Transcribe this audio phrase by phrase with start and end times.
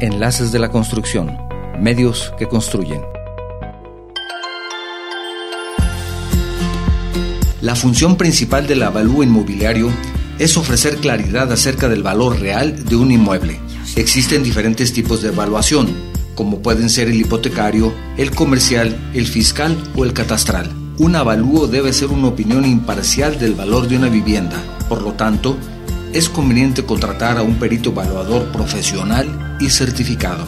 [0.00, 1.36] Enlaces de la Construcción,
[1.80, 3.02] medios que construyen.
[7.60, 9.90] La función principal del avalúo inmobiliario
[10.38, 13.58] es ofrecer claridad acerca del valor real de un inmueble.
[13.96, 15.88] Existen diferentes tipos de evaluación,
[16.36, 20.70] como pueden ser el hipotecario, el comercial, el fiscal o el catastral.
[20.98, 24.62] Un avalúo debe ser una opinión imparcial del valor de una vivienda.
[24.88, 25.56] Por lo tanto,
[26.12, 30.44] es conveniente contratar a un perito evaluador profesional y certificado.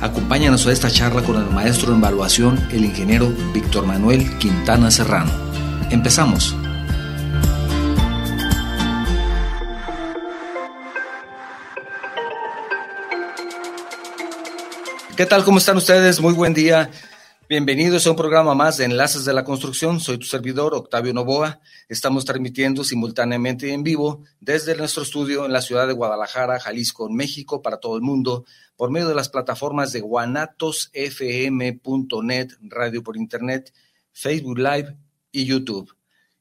[0.00, 5.32] Acompáñanos a esta charla con el maestro en evaluación, el ingeniero Víctor Manuel Quintana Serrano.
[5.90, 6.54] Empezamos.
[15.16, 15.42] ¿Qué tal?
[15.42, 16.20] ¿Cómo están ustedes?
[16.20, 16.90] Muy buen día.
[17.50, 20.00] Bienvenidos a un programa más de Enlaces de la Construcción.
[20.00, 21.62] Soy tu servidor, Octavio Novoa.
[21.88, 27.62] Estamos transmitiendo simultáneamente en vivo desde nuestro estudio en la ciudad de Guadalajara, Jalisco, México,
[27.62, 28.44] para todo el mundo,
[28.76, 33.72] por medio de las plataformas de guanatosfm.net, radio por internet,
[34.12, 34.94] Facebook Live
[35.32, 35.97] y YouTube.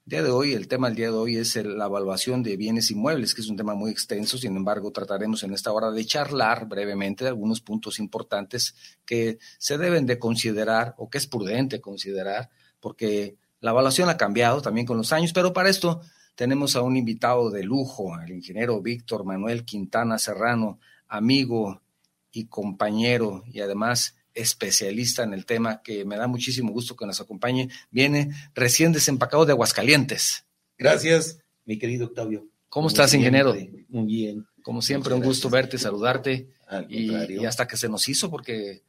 [0.07, 3.35] día de hoy, el tema del día de hoy es la evaluación de bienes inmuebles,
[3.35, 7.25] que es un tema muy extenso, sin embargo, trataremos en esta hora de charlar brevemente
[7.25, 8.73] de algunos puntos importantes
[9.05, 14.61] que se deben de considerar o que es prudente considerar, porque la evaluación ha cambiado
[14.61, 15.99] también con los años, pero para esto
[16.35, 20.79] tenemos a un invitado de lujo, el ingeniero Víctor Manuel Quintana Serrano,
[21.09, 21.81] amigo
[22.31, 27.19] y compañero y además especialista en el tema, que me da muchísimo gusto que nos
[27.19, 27.69] acompañe.
[27.89, 30.45] Viene recién desempacado de Aguascalientes.
[30.77, 32.47] Gracias, mi querido Octavio.
[32.69, 33.55] ¿Cómo estás, ingeniero?
[33.89, 34.45] Muy bien.
[34.61, 36.49] Como siempre, un gusto verte, saludarte.
[36.87, 38.83] Y, y, hasta que se nos hizo, porque...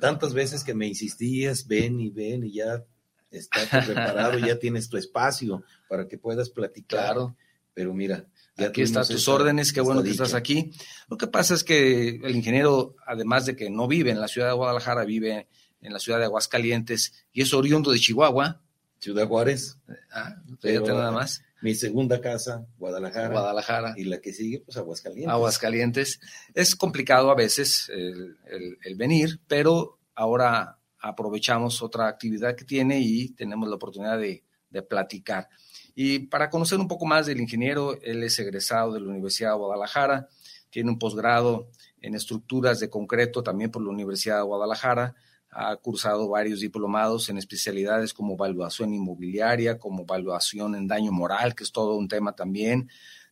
[0.00, 2.84] Tantas veces que me insistías, ven y ven y ya
[3.30, 7.14] estás preparado, ya tienes tu espacio para que puedas platicar.
[7.14, 7.36] Claro.
[7.74, 10.70] Pero mira, Aquí están tus órdenes, qué bueno que estás aquí.
[11.08, 14.48] Lo que pasa es que el ingeniero, además de que no vive en la ciudad
[14.48, 15.48] de Guadalajara, vive
[15.80, 18.60] en la ciudad de Aguascalientes y es oriundo de Chihuahua.
[19.00, 19.78] Ciudad Juárez.
[20.12, 21.42] Ah, nada más.
[21.62, 23.28] Mi segunda casa, Guadalajara.
[23.28, 23.94] Guadalajara.
[23.96, 25.32] Y la que sigue, pues Aguascalientes.
[25.32, 26.20] Aguascalientes.
[26.54, 33.68] Es complicado a veces el venir, pero ahora aprovechamos otra actividad que tiene y tenemos
[33.68, 35.48] la oportunidad de, de platicar.
[35.94, 39.58] Y para conocer un poco más del ingeniero, él es egresado de la Universidad de
[39.58, 40.28] Guadalajara,
[40.70, 41.68] tiene un posgrado
[42.00, 45.14] en estructuras de concreto también por la Universidad de Guadalajara,
[45.54, 51.62] ha cursado varios diplomados en especialidades como evaluación inmobiliaria, como evaluación en daño moral, que
[51.62, 52.90] es todo un tema también.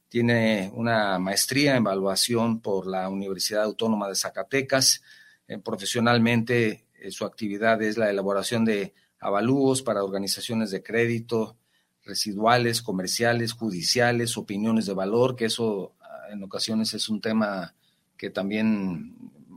[0.08, 5.02] Tiene una maestría en evaluación por la Universidad Autónoma de Zacatecas.
[5.48, 11.56] Eh, profesionalmente, eh, su actividad es la elaboración de avalúos para organizaciones de crédito,
[12.04, 17.74] residuales, comerciales, judiciales, opiniones de valor, que eso ah, en ocasiones es un tema
[18.16, 19.16] que también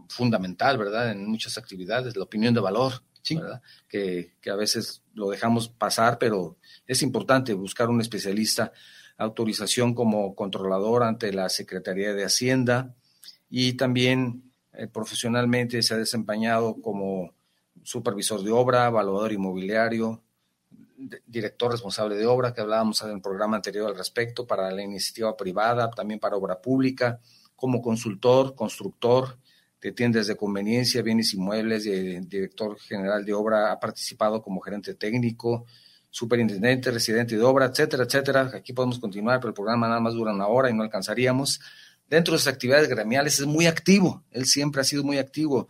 [0.10, 1.12] fundamental, ¿verdad?
[1.12, 3.62] En muchas actividades, la opinión de valor, ¿verdad?
[3.88, 8.72] Que, que, a veces lo dejamos pasar, pero es importante buscar un especialista,
[9.18, 12.96] autorización como controlador ante la Secretaría de Hacienda
[13.50, 17.34] y también eh, profesionalmente se ha desempeñado como
[17.84, 20.22] supervisor de obra, evaluador inmobiliario,
[21.26, 25.36] director responsable de obra, que hablábamos en el programa anterior al respecto, para la iniciativa
[25.36, 27.20] privada, también para obra pública,
[27.56, 29.38] como consultor, constructor
[29.82, 34.96] de tiendas de conveniencia, bienes inmuebles, de, director general de obra, ha participado como gerente
[34.96, 35.66] técnico,
[36.10, 38.52] superintendente, residente de obra, etcétera, etcétera.
[38.54, 41.60] Aquí podemos continuar, pero el programa nada más dura una hora y no alcanzaríamos.
[42.08, 45.68] dentro de sus actividades gremiales es muy activo, él siempre ha sido muy activo.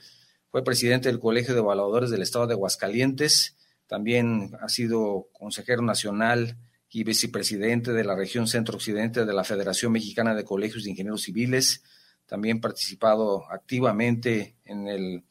[0.50, 3.56] Fue presidente del Colegio de Evaluadores del Estado de Aguascalientes,
[3.88, 6.58] también ha sido consejero nacional
[6.90, 11.84] y vicepresidente de la región centro-occidente de la Federación Mexicana de Colegios de Ingenieros Civiles,
[12.26, 15.24] también participado activamente en el,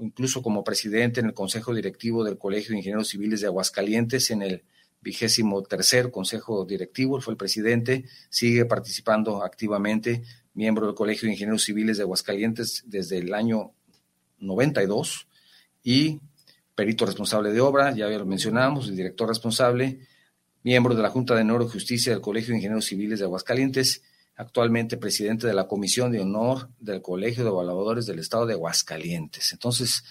[0.00, 4.42] incluso como presidente en el Consejo Directivo del Colegio de Ingenieros Civiles de Aguascalientes, en
[4.42, 4.64] el
[5.00, 10.22] vigésimo tercer Consejo Directivo, fue el presidente, sigue participando activamente,
[10.54, 13.72] miembro del Colegio de Ingenieros Civiles de Aguascalientes desde el año
[14.38, 15.26] 92
[15.82, 16.20] y
[16.80, 20.00] perito responsable de obra, ya lo mencionamos, el director responsable,
[20.62, 24.02] miembro de la Junta de Honor y Justicia del Colegio de Ingenieros Civiles de Aguascalientes,
[24.34, 29.52] actualmente presidente de la Comisión de Honor del Colegio de Evaluadores del Estado de Aguascalientes.
[29.52, 30.04] Entonces,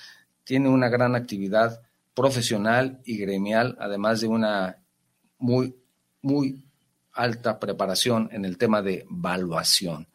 [0.44, 1.82] tiene una gran actividad
[2.14, 4.78] profesional y gremial, además de una
[5.40, 5.76] muy,
[6.22, 6.64] muy
[7.14, 10.08] alta preparación en el tema de evaluación.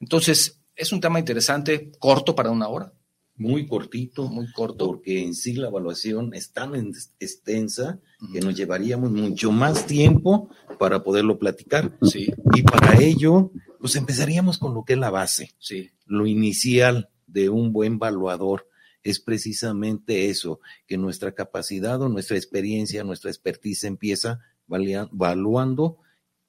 [0.00, 2.94] Entonces, es un tema interesante, corto para una hora.
[3.38, 6.74] Muy cortito, muy corto, porque en sí la evaluación es tan
[7.20, 8.00] extensa
[8.32, 11.96] que nos llevaríamos mucho más tiempo para poderlo platicar.
[12.02, 12.26] Sí.
[12.54, 15.52] Y para ello, pues empezaríamos con lo que es la base.
[15.58, 15.90] Sí.
[16.04, 18.66] Lo inicial de un buen evaluador
[19.04, 25.98] es precisamente eso, que nuestra capacidad o nuestra experiencia, nuestra expertise empieza valuando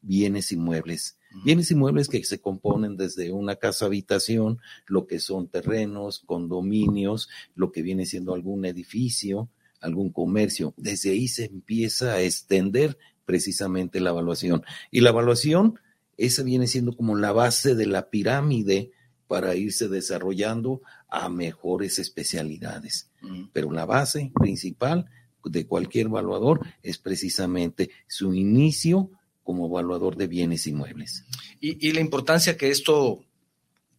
[0.02, 1.19] bienes inmuebles.
[1.44, 7.72] Bienes inmuebles que se componen desde una casa habitación, lo que son terrenos, condominios, lo
[7.72, 9.50] que viene siendo algún edificio,
[9.80, 10.74] algún comercio.
[10.76, 14.64] Desde ahí se empieza a extender precisamente la evaluación.
[14.90, 15.80] Y la evaluación,
[16.18, 18.92] esa viene siendo como la base de la pirámide
[19.28, 23.12] para irse desarrollando a mejores especialidades.
[23.54, 25.06] Pero la base principal
[25.46, 29.12] de cualquier evaluador es precisamente su inicio
[29.50, 31.26] como evaluador de bienes inmuebles.
[31.60, 33.26] Y, y la importancia que esto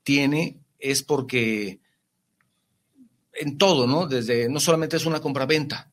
[0.04, 1.80] tiene es porque
[3.32, 4.06] en todo, ¿no?
[4.06, 5.90] Desde, no solamente es una compraventa,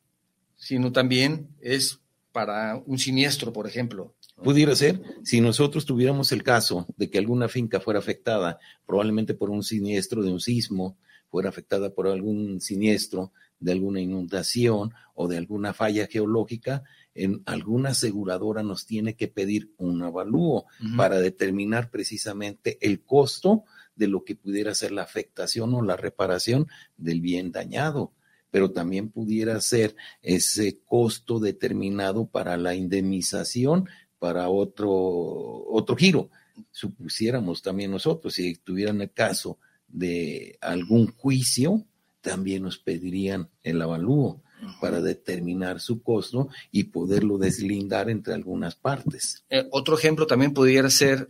[0.54, 1.98] sino también es
[2.30, 4.14] para un siniestro, por ejemplo.
[4.44, 9.50] Pudiera ser, si nosotros tuviéramos el caso de que alguna finca fuera afectada, probablemente por
[9.50, 10.96] un siniestro de un sismo,
[11.32, 16.84] fuera afectada por algún siniestro de alguna inundación o de alguna falla geológica,
[17.14, 20.66] en alguna aseguradora nos tiene que pedir un avalúo
[20.96, 23.64] para determinar precisamente el costo
[23.96, 28.12] de lo que pudiera ser la afectación o la reparación del bien dañado.
[28.50, 33.88] Pero también pudiera ser ese costo determinado para la indemnización
[34.18, 36.30] para otro, otro giro.
[36.70, 39.58] Supusiéramos también nosotros, si tuvieran el caso
[39.88, 41.84] de algún juicio,
[42.20, 44.42] también nos pedirían el avalúo
[44.80, 49.44] para determinar su costo y poderlo deslindar entre algunas partes.
[49.50, 51.28] Eh, otro ejemplo también pudiera ser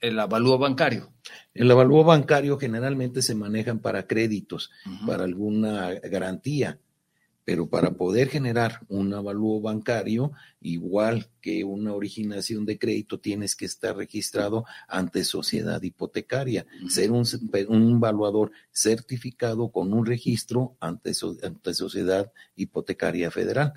[0.00, 1.12] el avalúo bancario.
[1.54, 4.70] El avalúo bancario generalmente se manejan para créditos,
[5.06, 6.78] para alguna garantía
[7.44, 13.66] pero para poder generar un avalúo bancario, igual que una originación de crédito, tienes que
[13.66, 17.24] estar registrado ante sociedad hipotecaria, ser un,
[17.68, 21.12] un, evaluador certificado con un registro ante,
[21.42, 23.74] ante sociedad hipotecaria federal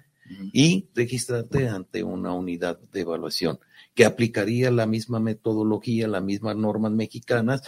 [0.51, 3.59] y registrarte ante una unidad de evaluación
[3.95, 7.61] que aplicaría la misma metodología, las mismas normas mexicanas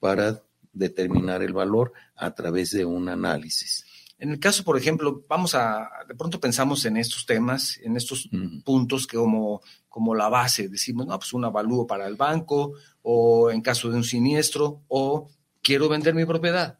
[0.00, 0.42] para
[0.72, 3.84] determinar el valor a través de un análisis.
[4.20, 8.28] En el caso, por ejemplo, vamos a, de pronto pensamos en estos temas, en estos
[8.64, 13.50] puntos que como, como la base, decimos, no, pues un avalúo para el banco, o
[13.50, 15.30] en caso de un siniestro, o
[15.62, 16.78] quiero vender mi propiedad.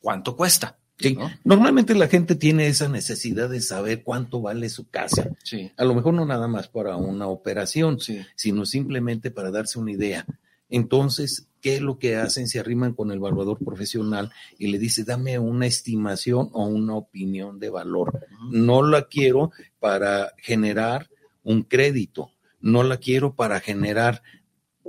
[0.00, 0.78] ¿Cuánto cuesta?
[1.00, 1.18] Sí.
[1.42, 5.30] Normalmente la gente tiene esa necesidad de saber cuánto vale su casa.
[5.42, 5.72] Sí.
[5.76, 8.24] A lo mejor no nada más para una operación, sí.
[8.36, 10.24] sino simplemente para darse una idea.
[10.68, 12.48] Entonces, ¿qué es lo que hacen?
[12.48, 17.58] Se arriman con el evaluador profesional y le dice, dame una estimación o una opinión
[17.58, 18.20] de valor.
[18.50, 21.08] No la quiero para generar
[21.42, 24.22] un crédito, no la quiero para generar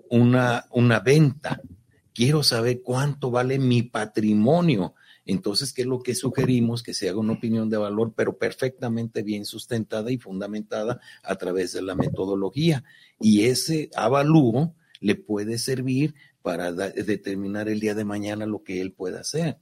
[0.10, 1.62] una, una venta.
[2.14, 4.94] Quiero saber cuánto vale mi patrimonio.
[5.26, 6.82] Entonces, ¿qué es lo que sugerimos?
[6.82, 11.72] Que se haga una opinión de valor, pero perfectamente bien sustentada y fundamentada a través
[11.72, 12.84] de la metodología.
[13.20, 18.92] Y ese avalúo le puede servir para determinar el día de mañana lo que él
[18.92, 19.58] pueda hacer.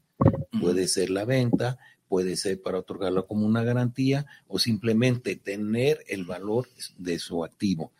[0.60, 6.25] Puede ser la venta, puede ser para otorgarlo como una garantía o simplemente tener el
[6.25, 6.67] valor
[6.98, 7.91] de su activo.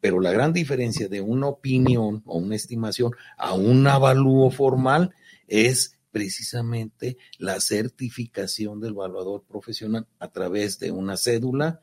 [0.00, 5.14] Pero la gran diferencia de una opinión o una estimación a un avalúo formal
[5.48, 11.80] es precisamente la certificación del evaluador profesional a través de una cédula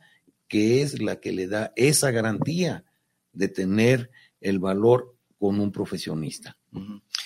[0.47, 2.85] que es la que le da esa garantía
[3.33, 6.55] de tener el valor con un profesionista.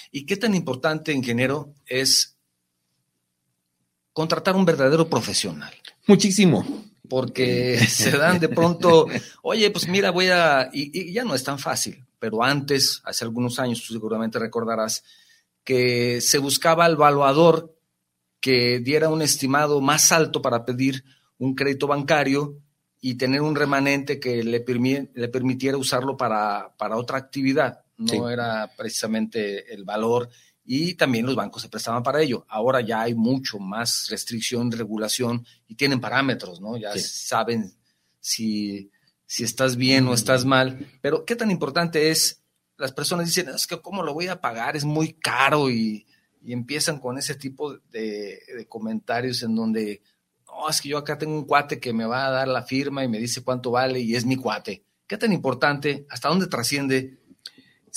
[0.10, 2.38] ¿Y qué tan importante, ingeniero, es
[4.14, 5.74] contratar un verdadero profesional?
[6.08, 6.86] Muchísimo.
[7.10, 9.08] Porque se dan de pronto,
[9.42, 13.60] oye, pues mira, voy a, y, ya no es tan fácil, pero antes, hace algunos
[13.60, 15.04] años, tú seguramente recordarás,
[15.66, 17.76] que se buscaba al evaluador
[18.40, 21.04] que diera un estimado más alto para pedir
[21.38, 22.62] un crédito bancario
[23.02, 24.64] y tener un remanente que le,
[25.14, 27.85] le permitiera usarlo para, para otra actividad.
[27.98, 30.30] No era precisamente el valor
[30.66, 32.46] y también los bancos se prestaban para ello.
[32.50, 36.76] Ahora ya hay mucho más restricción, regulación y tienen parámetros, ¿no?
[36.76, 37.72] Ya saben
[38.20, 38.90] si,
[39.28, 40.88] si estás bien o estás mal.
[41.02, 42.42] Pero qué tan importante es,
[42.78, 46.06] las personas dicen, es que cómo lo voy a pagar, es muy caro y,
[46.48, 50.04] empiezan con ese tipo de, de, comentarios en donde,
[50.46, 53.04] no, es que yo acá tengo un cuate que me va a dar la firma
[53.04, 54.84] y me dice cuánto vale y es mi cuate.
[55.08, 57.25] ¿Qué tan importante, hasta dónde trasciende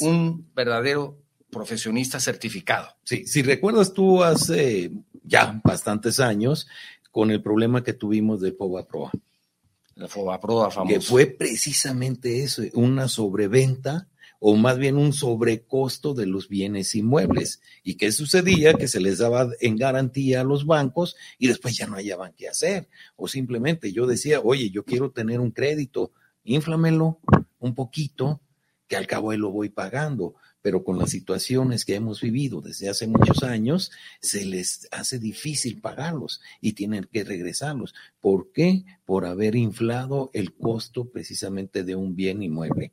[0.01, 1.19] un verdadero
[1.51, 2.89] profesionista certificado.
[3.05, 6.67] Sí, si recuerdas tú hace ya bastantes años
[7.11, 8.87] con el problema que tuvimos de Proa.
[9.95, 10.95] La Proa famosa.
[10.95, 14.09] Que fue precisamente eso, una sobreventa
[14.41, 17.61] o más bien un sobrecosto de los bienes inmuebles.
[17.83, 18.75] ¿Y qué sucedía?
[18.75, 22.49] Que se les daba en garantía a los bancos y después ya no hallaban qué
[22.49, 22.89] hacer.
[23.17, 26.13] O simplemente yo decía, oye, yo quiero tener un crédito,
[26.45, 27.19] inflamelo
[27.59, 28.41] un poquito,
[28.89, 32.89] que al cabo ahí lo voy pagando pero con las situaciones que hemos vivido desde
[32.89, 33.91] hace muchos años,
[34.21, 37.95] se les hace difícil pagarlos y tienen que regresarlos.
[38.21, 38.85] ¿Por qué?
[39.05, 42.93] Por haber inflado el costo precisamente de un bien inmueble.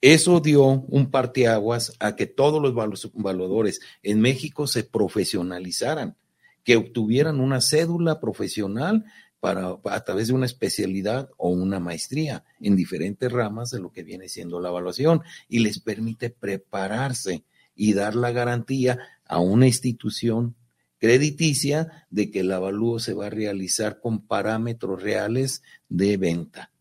[0.00, 2.74] Eso dio un parteaguas a que todos los
[3.14, 6.16] valuadores en México se profesionalizaran,
[6.64, 9.04] que obtuvieran una cédula profesional
[9.46, 14.28] a través de una especialidad o una maestría en diferentes ramas de lo que viene
[14.28, 20.56] siendo la evaluación y les permite prepararse y dar la garantía a una institución
[20.98, 26.72] crediticia de que el avalúo se va a realizar con parámetros reales de venta,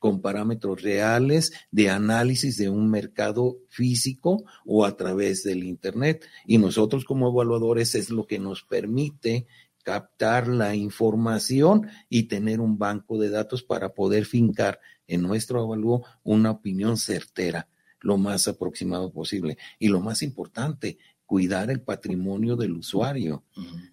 [0.00, 6.24] con parámetros reales de análisis de un mercado físico o a través del Internet.
[6.46, 9.46] Y nosotros como evaluadores es lo que nos permite
[9.86, 16.04] captar la información y tener un banco de datos para poder fincar en nuestro avalúo
[16.24, 17.68] una opinión certera,
[18.00, 19.58] lo más aproximado posible.
[19.78, 23.44] Y lo más importante, cuidar el patrimonio del usuario.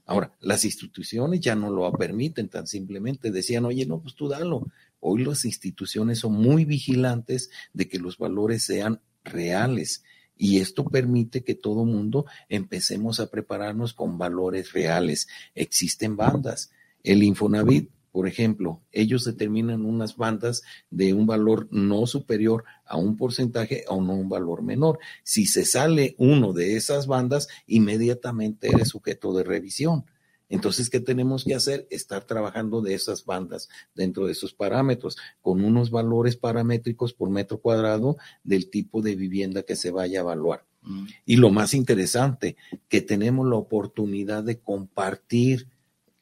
[0.07, 3.29] Ahora, las instituciones ya no lo permiten tan simplemente.
[3.29, 4.65] Decían, oye, no, pues tú dalo.
[4.99, 10.03] Hoy las instituciones son muy vigilantes de que los valores sean reales
[10.37, 15.27] y esto permite que todo mundo empecemos a prepararnos con valores reales.
[15.55, 16.71] Existen bandas.
[17.03, 23.17] El Infonavit, por ejemplo, ellos determinan unas bandas de un valor no superior a un
[23.17, 24.99] porcentaje o no un valor menor.
[25.23, 30.05] Si se sale uno de esas bandas, inmediatamente eres sujeto de revisión.
[30.53, 31.87] Entonces, ¿qué tenemos que hacer?
[31.89, 37.57] Estar trabajando de esas bandas dentro de esos parámetros, con unos valores paramétricos por metro
[37.57, 40.63] cuadrado del tipo de vivienda que se vaya a evaluar.
[40.83, 41.05] Mm.
[41.25, 42.55] Y lo más interesante,
[42.87, 45.69] que tenemos la oportunidad de compartir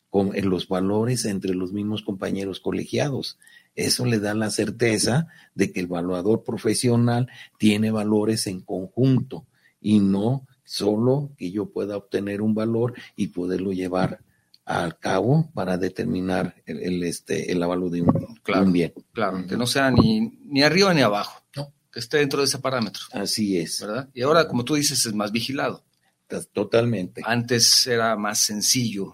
[0.09, 3.37] con, los valores entre los mismos compañeros colegiados.
[3.75, 7.27] Eso le da la certeza de que el evaluador profesional
[7.59, 9.45] tiene valores en conjunto
[9.81, 14.21] y no solo que yo pueda obtener un valor y poderlo llevar
[14.63, 18.93] al cabo para determinar el, este, el avalúo de un, bien.
[19.11, 21.73] Claro, que no sea ni, ni arriba ni abajo, no.
[21.91, 23.01] que esté dentro de ese parámetro.
[23.11, 23.81] Así es.
[23.81, 24.07] ¿verdad?
[24.13, 25.83] Y ahora, como tú dices, es más vigilado.
[26.53, 27.21] Totalmente.
[27.25, 29.13] Antes era más sencillo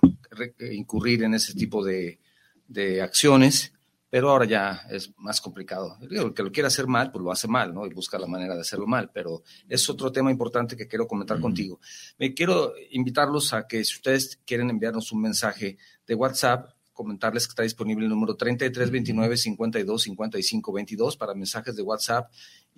[0.60, 2.20] incurrir en ese tipo de,
[2.68, 3.74] de acciones
[4.10, 5.98] pero ahora ya es más complicado.
[6.02, 7.86] El que lo quiera hacer mal, pues lo hace mal, ¿no?
[7.86, 11.40] Y busca la manera de hacerlo mal, pero es otro tema importante que quiero comentar
[11.40, 11.80] contigo.
[12.18, 17.52] Me quiero invitarlos a que si ustedes quieren enviarnos un mensaje de WhatsApp, comentarles que
[17.52, 22.30] está disponible el número 3329 52 55 22 para mensajes de WhatsApp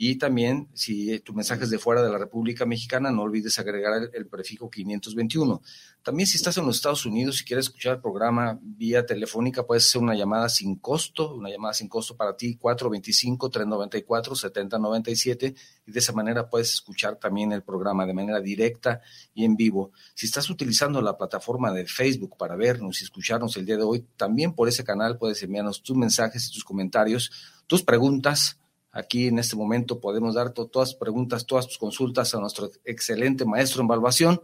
[0.02, 4.10] y también, si tu mensaje es de fuera de la República Mexicana, no olvides agregar
[4.14, 5.62] el, prefijo 521.
[6.02, 9.86] También si estás en los Estados Unidos y quieres escuchar el programa vía telefónica, puedes
[9.86, 15.54] hacer una llamada sin costo, una llamada sin costo para ti, 425-394-7097,
[15.86, 19.02] y de esa manera puedes escuchar también el programa de manera directa
[19.34, 19.92] y en vivo.
[20.16, 24.08] Si estás utilizando la plataforma de Facebook para vernos y escucharnos el día de hoy,
[24.18, 27.32] también por ese canal puedes enviarnos tus mensajes y tus comentarios,
[27.68, 28.60] tus preguntas,
[28.92, 33.46] Aquí en este momento podemos dar todas tus preguntas, todas tus consultas a nuestro excelente
[33.46, 34.42] maestro en evaluación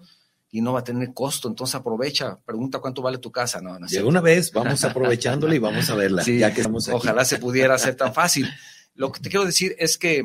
[0.52, 1.48] y no va a tener costo.
[1.48, 3.60] Entonces aprovecha, pregunta cuánto vale tu casa.
[3.60, 6.24] No, de una vez vamos aprovechándole y vamos a verla.
[6.24, 8.48] ya que estamos Ojalá se pudiera hacer tan fácil.
[8.94, 10.24] Lo que te quiero decir es que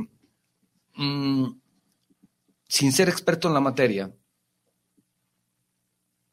[0.96, 1.46] mm,
[2.68, 4.12] sin ser experto en la materia,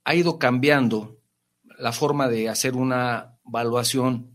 [0.03, 1.16] ha ido cambiando
[1.77, 4.31] la forma de hacer una evaluación,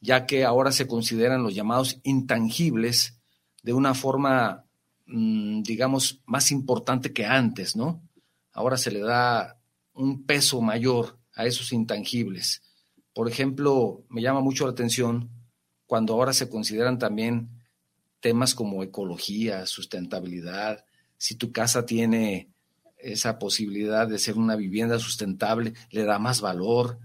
[0.00, 3.18] ya que ahora se consideran los llamados intangibles
[3.62, 4.64] de una forma,
[5.06, 8.02] mm, digamos, más importante que antes, ¿no?
[8.52, 9.58] Ahora se le da
[9.92, 12.62] un peso mayor a esos intangibles.
[13.14, 15.30] Por ejemplo, me llama mucho la atención
[15.86, 17.48] cuando ahora se consideran también
[18.20, 20.84] temas como ecología, sustentabilidad,
[21.16, 22.50] si tu casa tiene
[23.12, 26.98] esa posibilidad de ser una vivienda sustentable, le da más valor.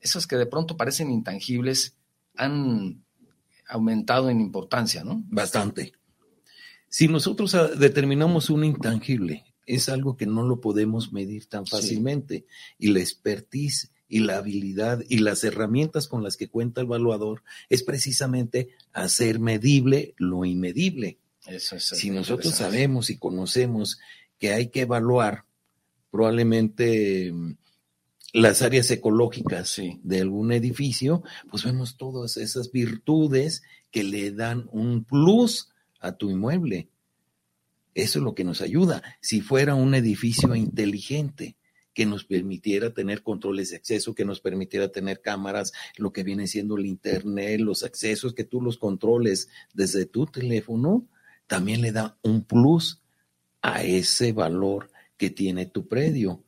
[0.00, 1.96] Esas que de pronto parecen intangibles
[2.36, 3.04] han
[3.68, 5.22] aumentado en importancia, ¿no?
[5.28, 5.92] Bastante.
[6.88, 12.46] Si nosotros ah, determinamos un intangible, es algo que no lo podemos medir tan fácilmente.
[12.78, 17.42] Y la expertise y la habilidad y las herramientas con las que cuenta el evaluador
[17.68, 21.18] es precisamente hacer medible lo inmedible.
[21.58, 23.98] si nosotros sabemos y conocemos
[24.38, 25.44] que hay que evaluar
[26.10, 27.56] probablemente mm,
[28.32, 35.04] las áreas ecológicas de algún edificio, pues vemos todas esas virtudes que le dan un
[35.04, 36.88] plus a tu inmueble.
[37.94, 39.02] Eso es lo que nos ayuda.
[39.20, 41.56] Si fuera un edificio inteligente,
[41.98, 46.46] que nos permitiera tener controles de acceso, que nos permitiera tener cámaras, lo que viene
[46.46, 51.08] siendo el Internet, los accesos, que tú los controles desde tu teléfono,
[51.48, 53.02] también le da un plus
[53.62, 54.87] a ese valor
[55.18, 56.42] que tiene tu predio.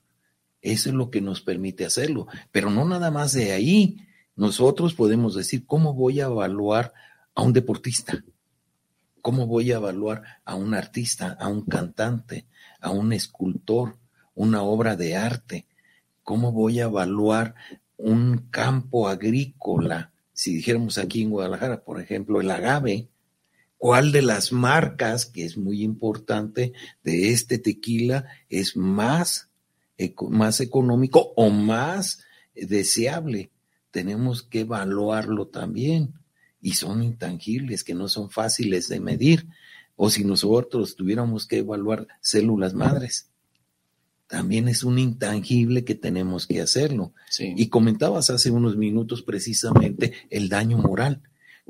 [0.62, 2.26] Eso es lo que nos permite hacerlo.
[2.50, 3.98] Pero no nada más de ahí.
[4.36, 6.94] Nosotros podemos decir, ¿cómo voy a evaluar
[7.34, 8.24] a un deportista?
[9.20, 12.46] ¿Cómo voy a evaluar a un artista, a un cantante,
[12.80, 14.00] a un escultor?
[14.40, 15.66] una obra de arte?
[16.22, 17.54] ¿Cómo voy a evaluar
[17.98, 20.12] un campo agrícola?
[20.32, 23.08] Si dijéramos aquí en Guadalajara, por ejemplo, el agave,
[23.80, 29.48] ¿cuál de las marcas, que es muy importante, de este tequila es más,
[30.28, 32.20] más económico o más
[32.54, 33.50] deseable?
[33.90, 36.12] Tenemos que evaluarlo también.
[36.60, 39.46] Y son intangibles, que no son fáciles de medir.
[39.96, 43.30] O si nosotros tuviéramos que evaluar células madres,
[44.26, 47.14] también es un intangible que tenemos que hacerlo.
[47.38, 51.22] Y comentabas hace unos minutos precisamente el daño moral.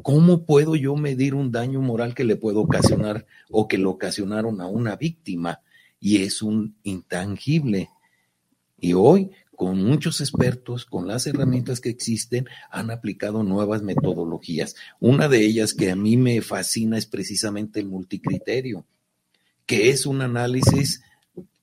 [0.03, 4.61] ¿Cómo puedo yo medir un daño moral que le puedo ocasionar o que le ocasionaron
[4.61, 5.61] a una víctima?
[5.99, 7.91] Y es un intangible.
[8.79, 14.75] Y hoy, con muchos expertos, con las herramientas que existen, han aplicado nuevas metodologías.
[15.01, 18.87] Una de ellas que a mí me fascina es precisamente el multicriterio,
[19.67, 21.03] que es un análisis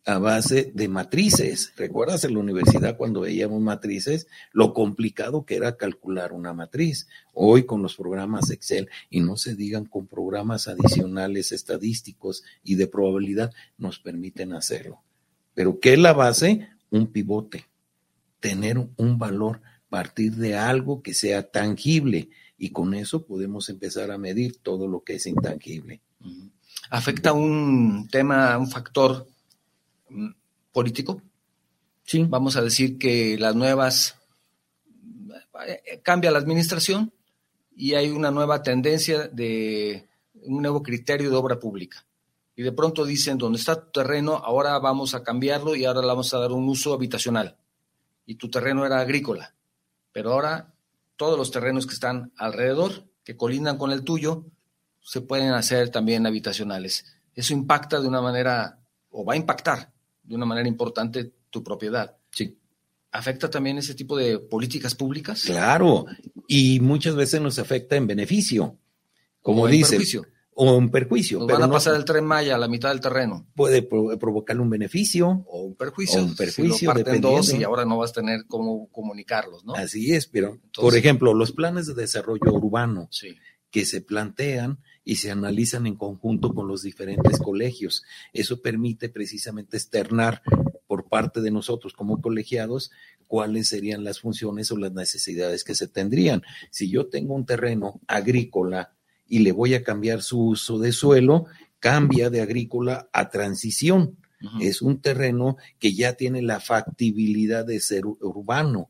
[0.07, 1.73] a base de matrices.
[1.75, 4.27] ¿Recuerdas en la universidad cuando veíamos matrices?
[4.53, 7.09] Lo complicado que era calcular una matriz.
[7.33, 12.87] Hoy con los programas Excel y no se digan con programas adicionales estadísticos y de
[12.87, 15.01] probabilidad nos permiten hacerlo.
[15.53, 16.69] Pero ¿qué es la base?
[16.89, 17.65] Un pivote.
[18.39, 24.17] Tener un valor, partir de algo que sea tangible y con eso podemos empezar a
[24.17, 25.99] medir todo lo que es intangible.
[26.89, 29.27] Afecta un tema, un factor
[30.71, 31.21] político.
[32.03, 32.23] Sí.
[32.29, 34.15] Vamos a decir que las nuevas
[35.65, 37.11] eh, cambia la administración
[37.75, 40.07] y hay una nueva tendencia de
[40.43, 42.05] un nuevo criterio de obra pública.
[42.55, 46.07] Y de pronto dicen, donde está tu terreno, ahora vamos a cambiarlo y ahora le
[46.07, 47.57] vamos a dar un uso habitacional.
[48.25, 49.53] Y tu terreno era agrícola.
[50.11, 50.73] Pero ahora
[51.17, 54.45] todos los terrenos que están alrededor, que colindan con el tuyo,
[55.01, 57.05] se pueden hacer también habitacionales.
[57.35, 59.91] Eso impacta de una manera, o va a impactar
[60.27, 62.17] de una manera importante tu propiedad.
[62.31, 62.59] Sí.
[63.11, 65.43] ¿Afecta también ese tipo de políticas públicas?
[65.43, 66.05] Claro,
[66.47, 68.77] y muchas veces nos afecta en beneficio,
[69.41, 69.97] como o dice.
[70.59, 71.37] O en perjuicio.
[71.37, 73.47] Nos van a pasar el tren Maya a la mitad del terreno.
[73.55, 75.45] Puede provocarle un beneficio.
[75.47, 76.19] O un perjuicio.
[76.19, 76.73] O un perjuicio.
[76.73, 79.75] Si lo parten dos y ahora no vas a tener cómo comunicarlos, ¿no?
[79.75, 83.07] Así es, pero, por ejemplo, los planes de desarrollo urbano
[83.69, 88.03] que se plantean y se analizan en conjunto con los diferentes colegios.
[88.33, 90.41] Eso permite precisamente externar
[90.85, 92.91] por parte de nosotros como colegiados
[93.25, 96.41] cuáles serían las funciones o las necesidades que se tendrían.
[96.71, 98.95] Si yo tengo un terreno agrícola
[99.29, 101.45] y le voy a cambiar su uso de suelo,
[101.79, 104.17] cambia de agrícola a transición.
[104.59, 108.89] Es un terreno que ya tiene la factibilidad de ser urbano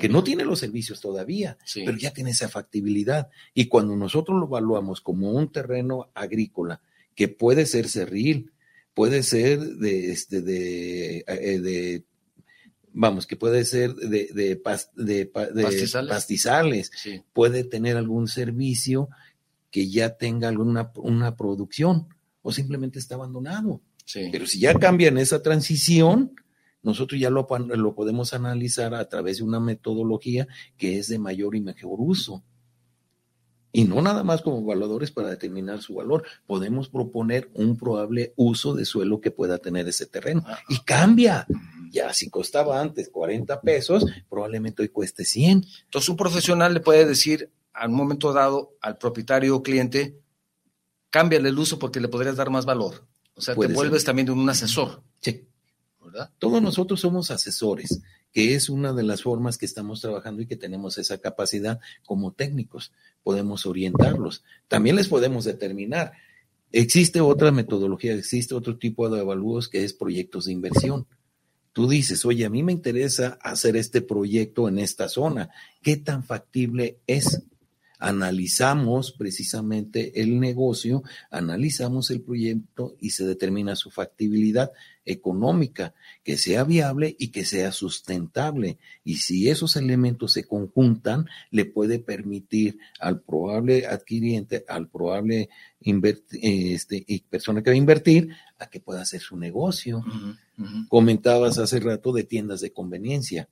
[0.00, 3.28] que no tiene los servicios todavía, pero ya tiene esa factibilidad.
[3.54, 6.80] Y cuando nosotros lo evaluamos como un terreno agrícola,
[7.14, 8.52] que puede ser cerril,
[8.94, 12.02] puede ser de, este, de, eh,
[12.92, 14.56] vamos, que puede ser de, de,
[16.06, 16.90] pastizales,
[17.32, 19.08] puede tener algún servicio
[19.70, 22.08] que ya tenga alguna una producción
[22.42, 23.80] o simplemente está abandonado.
[24.04, 24.28] Sí.
[24.30, 26.34] Pero si ya cambian esa transición,
[26.82, 31.54] nosotros ya lo, lo podemos analizar a través de una metodología que es de mayor
[31.54, 32.42] y mejor uso.
[33.74, 36.24] Y no nada más como evaluadores para determinar su valor.
[36.46, 40.44] Podemos proponer un probable uso de suelo que pueda tener ese terreno.
[40.68, 41.46] Y cambia.
[41.90, 45.64] Ya si costaba antes 40 pesos, probablemente hoy cueste 100.
[45.84, 50.20] Entonces un profesional le puede decir a un momento dado al propietario o cliente,
[51.10, 53.06] cámbiale el uso porque le podrías dar más valor.
[53.34, 53.74] O sea, te ser.
[53.74, 55.46] vuelves también un asesor, Sí.
[56.38, 60.56] Todos nosotros somos asesores, que es una de las formas que estamos trabajando y que
[60.56, 62.92] tenemos esa capacidad como técnicos.
[63.22, 64.42] Podemos orientarlos.
[64.68, 66.12] También les podemos determinar.
[66.72, 71.06] Existe otra metodología, existe otro tipo de evalúos que es proyectos de inversión.
[71.72, 75.50] Tú dices, oye, a mí me interesa hacer este proyecto en esta zona.
[75.82, 77.42] ¿Qué tan factible es?
[78.04, 84.72] Analizamos precisamente el negocio, analizamos el proyecto y se determina su factibilidad
[85.04, 88.78] económica, que sea viable y que sea sustentable.
[89.04, 95.48] Y si esos elementos se conjuntan, le puede permitir al probable adquiriente, al probable
[95.80, 100.04] este, persona que va a invertir, a que pueda hacer su negocio.
[100.88, 103.48] Comentabas hace rato de tiendas de conveniencia.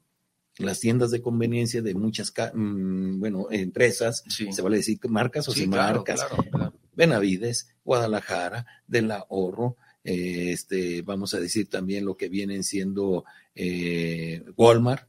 [0.61, 4.53] Las tiendas de conveniencia de muchas, mm, bueno, empresas, Sí.
[4.53, 6.75] se vale decir marcas o Sí, sin claro, marcas, claro, claro.
[6.95, 14.45] Benavides, Guadalajara, del ahorro, eh, este, vamos a decir también lo que vienen siendo eh,
[14.57, 15.09] Walmart.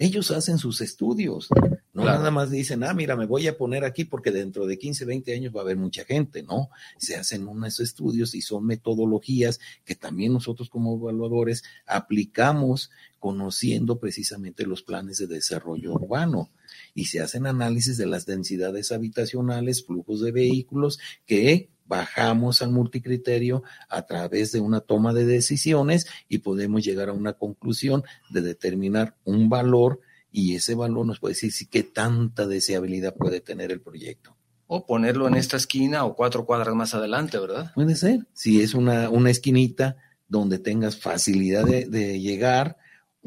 [0.00, 1.48] Ellos hacen sus estudios,
[1.92, 5.04] no nada más dicen, ah, mira, me voy a poner aquí porque dentro de 15,
[5.04, 6.70] 20 años va a haber mucha gente, ¿no?
[6.98, 14.66] Se hacen unos estudios y son metodologías que también nosotros como evaluadores aplicamos conociendo precisamente
[14.66, 16.50] los planes de desarrollo urbano
[16.94, 23.62] y se hacen análisis de las densidades habitacionales, flujos de vehículos que bajamos al multicriterio
[23.88, 29.16] a través de una toma de decisiones y podemos llegar a una conclusión de determinar
[29.24, 30.00] un valor
[30.30, 34.36] y ese valor nos puede decir si qué tanta deseabilidad puede tener el proyecto.
[34.66, 37.72] O ponerlo en esta esquina o cuatro cuadras más adelante, ¿verdad?
[37.74, 39.96] Puede ser, si es una, una esquinita
[40.28, 42.76] donde tengas facilidad de, de llegar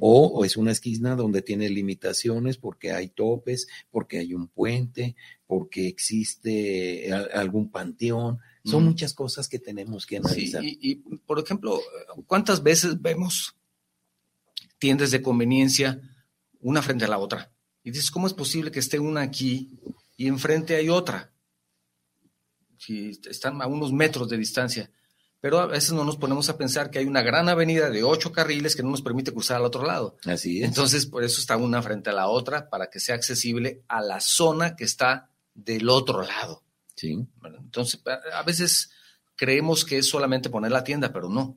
[0.04, 5.16] o, o es una esquina donde tiene limitaciones porque hay topes, porque hay un puente,
[5.46, 8.40] porque existe a- algún panteón.
[8.66, 8.88] Son Mm.
[8.88, 10.64] muchas cosas que tenemos que Sí, analizar.
[10.66, 11.80] y, y, por ejemplo,
[12.26, 13.56] ¿cuántas veces vemos
[14.80, 16.02] tiendas de conveniencia
[16.62, 17.52] una frente a la otra?
[17.84, 19.70] Y dices, ¿cómo es posible que esté una aquí
[20.18, 21.32] y enfrente hay otra?
[22.78, 24.90] Si están a unos metros de distancia.
[25.42, 28.32] Pero a veces no nos ponemos a pensar que hay una gran avenida de ocho
[28.32, 30.16] carriles que no nos permite cruzar al otro lado.
[30.26, 30.68] Así es.
[30.68, 34.20] Entonces, por eso está una frente a la otra, para que sea accesible a la
[34.20, 36.64] zona que está del otro lado.
[36.96, 37.18] sí.
[37.44, 38.92] Entonces, a a veces
[39.36, 41.56] creemos que es solamente poner la tienda, pero no.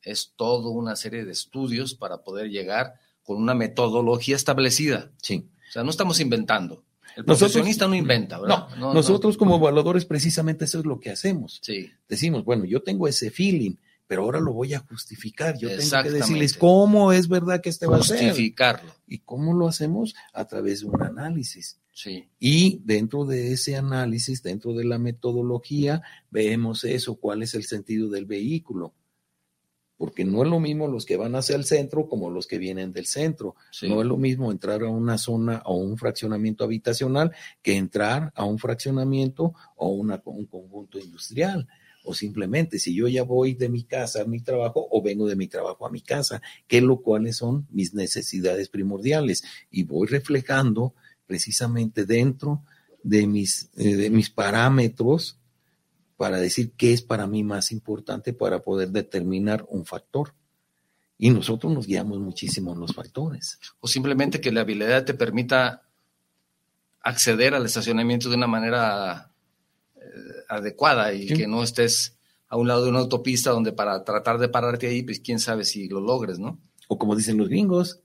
[0.00, 5.10] Es toda una serie de estudios para poder llegar con una metodología establecida.
[5.20, 5.50] Sí.
[5.68, 6.85] O sea, no estamos inventando.
[7.16, 8.68] El Nosotros- profesionista no inventa, ¿verdad?
[8.78, 11.58] No, nosotros como evaluadores precisamente eso es lo que hacemos.
[11.62, 13.76] Sí, Decimos, bueno, yo tengo ese feeling,
[14.06, 15.58] pero ahora lo voy a justificar.
[15.58, 18.18] Yo tengo que decirles cómo es verdad que este va a ser.
[18.18, 18.92] justificarlo.
[19.08, 20.14] ¿Y cómo lo hacemos?
[20.32, 21.78] A través de un análisis.
[21.92, 27.64] Sí, Y dentro de ese análisis, dentro de la metodología, vemos eso, cuál es el
[27.64, 28.92] sentido del vehículo.
[29.96, 32.92] Porque no es lo mismo los que van hacia el centro como los que vienen
[32.92, 33.56] del centro.
[33.70, 33.88] sí.
[33.88, 37.32] No es lo mismo entrar a una zona o un fraccionamiento habitacional
[37.62, 41.66] que entrar a un fraccionamiento o una, un conjunto industrial.
[42.04, 45.34] O simplemente, si yo ya voy de mi casa a mi trabajo o vengo de
[45.34, 49.42] mi trabajo a mi casa, qué lo cuáles son mis necesidades primordiales.
[49.70, 50.94] Y voy reflejando
[51.26, 52.62] precisamente dentro
[53.02, 55.40] de mis, eh, de mis parámetros
[56.16, 60.34] para decir qué es para mí más importante para poder determinar un factor.
[61.18, 63.58] Y nosotros nos guiamos muchísimo en los factores.
[63.80, 65.82] O simplemente que la habilidad te permita
[67.00, 69.30] acceder al estacionamiento de una manera
[69.96, 70.00] eh,
[70.48, 71.34] adecuada y Sí.
[71.34, 72.16] que no estés
[72.48, 75.64] a un lado de una autopista donde para tratar de pararte ahí, pues quién sabe
[75.64, 76.58] si lo logres, ¿no?
[76.88, 78.00] O como dicen los gringos,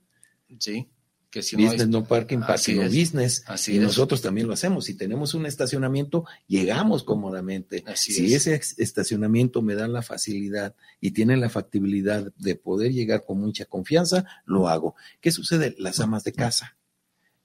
[0.58, 0.86] Sí,
[1.32, 2.94] que si no hay- business no parking, parking no es.
[2.94, 3.42] business.
[3.46, 3.82] Así y es.
[3.82, 4.84] nosotros también lo hacemos.
[4.84, 7.82] Si tenemos un estacionamiento, llegamos cómodamente.
[7.86, 8.46] Así si es.
[8.46, 13.64] ese estacionamiento me da la facilidad y tiene la factibilidad de poder llegar con mucha
[13.64, 14.94] confianza, lo hago.
[15.22, 15.74] ¿Qué sucede?
[15.78, 16.76] Las amas de casa.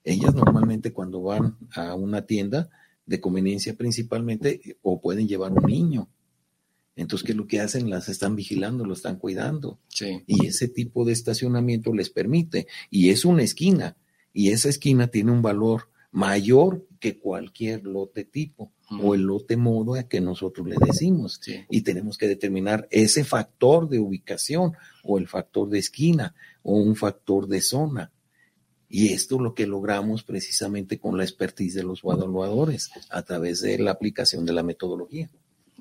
[0.03, 2.69] Ellas normalmente cuando van a una tienda
[3.05, 6.09] de conveniencia principalmente, o pueden llevar un niño.
[6.97, 7.89] Entonces, ¿qué es lo que hacen?
[7.89, 12.67] Las están vigilando, lo están cuidando Sí, y ese tipo de estacionamiento les permite.
[12.89, 13.95] Y es una esquina,
[14.33, 19.95] y esa esquina tiene un valor mayor que cualquier lote tipo o el lote modo
[19.95, 21.39] a que nosotros le decimos.
[21.69, 26.33] Y tenemos que determinar ese factor de ubicación o el factor de esquina
[26.63, 28.11] o un factor de zona.
[28.89, 33.61] Y esto es lo que logramos precisamente con la expertise de los evaluadores a través
[33.61, 35.29] de la aplicación de la metodología.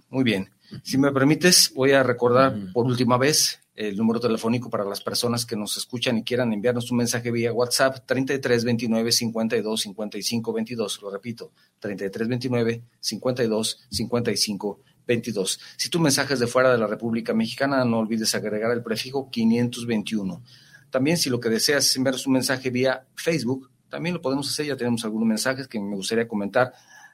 [0.08, 0.50] Muy bien.
[0.82, 5.44] Si me permites, voy a recordar por última vez el número telefónico para las personas
[5.44, 11.02] que nos escuchan y quieran enviarnos un mensaje vía WhatsApp 33 29 52 55 22.
[11.02, 15.60] Lo repito, 33 29 52 55 22.
[15.76, 19.30] Si tu mensaje es de fuera de la República Mexicana, no olvides agregar el prefijo
[19.30, 20.42] 521.
[20.90, 24.66] También si lo que deseas es enviarnos un mensaje vía Facebook, también lo podemos hacer.
[24.66, 26.72] Ya tenemos algunos mensajes que me gustaría comentar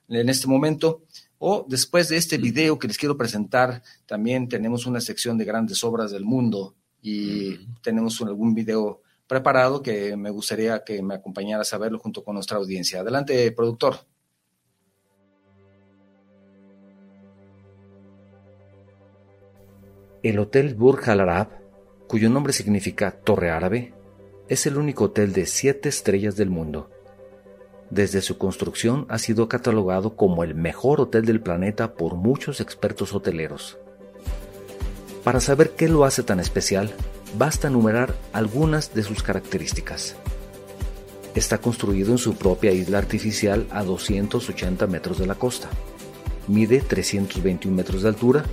[0.08, 1.02] en este momento.
[1.44, 5.82] O después de este video que les quiero presentar, también tenemos una sección de grandes
[5.82, 11.78] obras del mundo y tenemos algún video preparado que me gustaría que me acompañaras a
[11.78, 13.00] verlo junto con nuestra audiencia.
[13.00, 14.06] Adelante, productor.
[20.22, 21.48] El Hotel Burj Al Arab,
[22.06, 23.92] cuyo nombre significa Torre Árabe,
[24.48, 26.88] es el único hotel de siete estrellas del mundo
[27.92, 33.12] desde su construcción ha sido catalogado como el mejor hotel del planeta por muchos expertos
[33.12, 33.76] hoteleros.
[35.22, 36.90] Para saber qué lo hace tan especial,
[37.36, 40.16] basta enumerar algunas de sus características.
[41.34, 45.68] Está construido en su propia isla artificial a 280 metros de la costa.
[46.48, 48.44] Mide 321 metros de altura.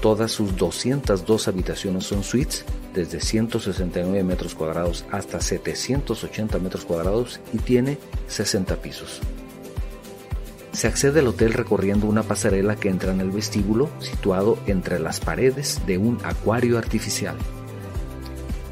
[0.00, 7.58] Todas sus 202 habitaciones son suites desde 169 metros cuadrados hasta 780 metros cuadrados y
[7.58, 7.98] tiene
[8.28, 9.20] 60 pisos.
[10.72, 15.18] Se accede al hotel recorriendo una pasarela que entra en el vestíbulo situado entre las
[15.18, 17.36] paredes de un acuario artificial.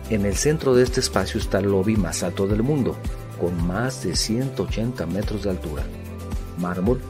[0.08, 2.96] En el centro de este espacio está el lobby más alto del mundo,
[3.40, 5.82] con más de 180 metros de altura.
[6.58, 7.00] Mármol,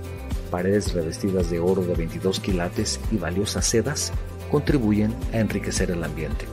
[0.51, 4.13] paredes revestidas de oro de 22 quilates y valiosas sedas
[4.51, 6.47] contribuyen a enriquecer el ambiente.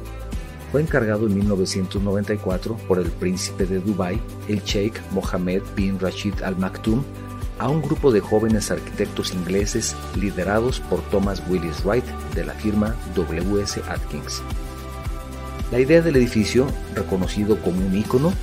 [0.73, 6.57] Fue encargado en 1994 por el príncipe de Dubái, el Sheikh Mohammed bin Rashid Al
[6.57, 7.03] Maktoum,
[7.59, 12.95] a un grupo de jóvenes arquitectos ingleses liderados por Thomas Willis Wright de la firma
[13.13, 13.83] W.S.
[13.87, 14.41] Atkins.
[15.71, 18.33] La idea del edificio, reconocido como un ícono,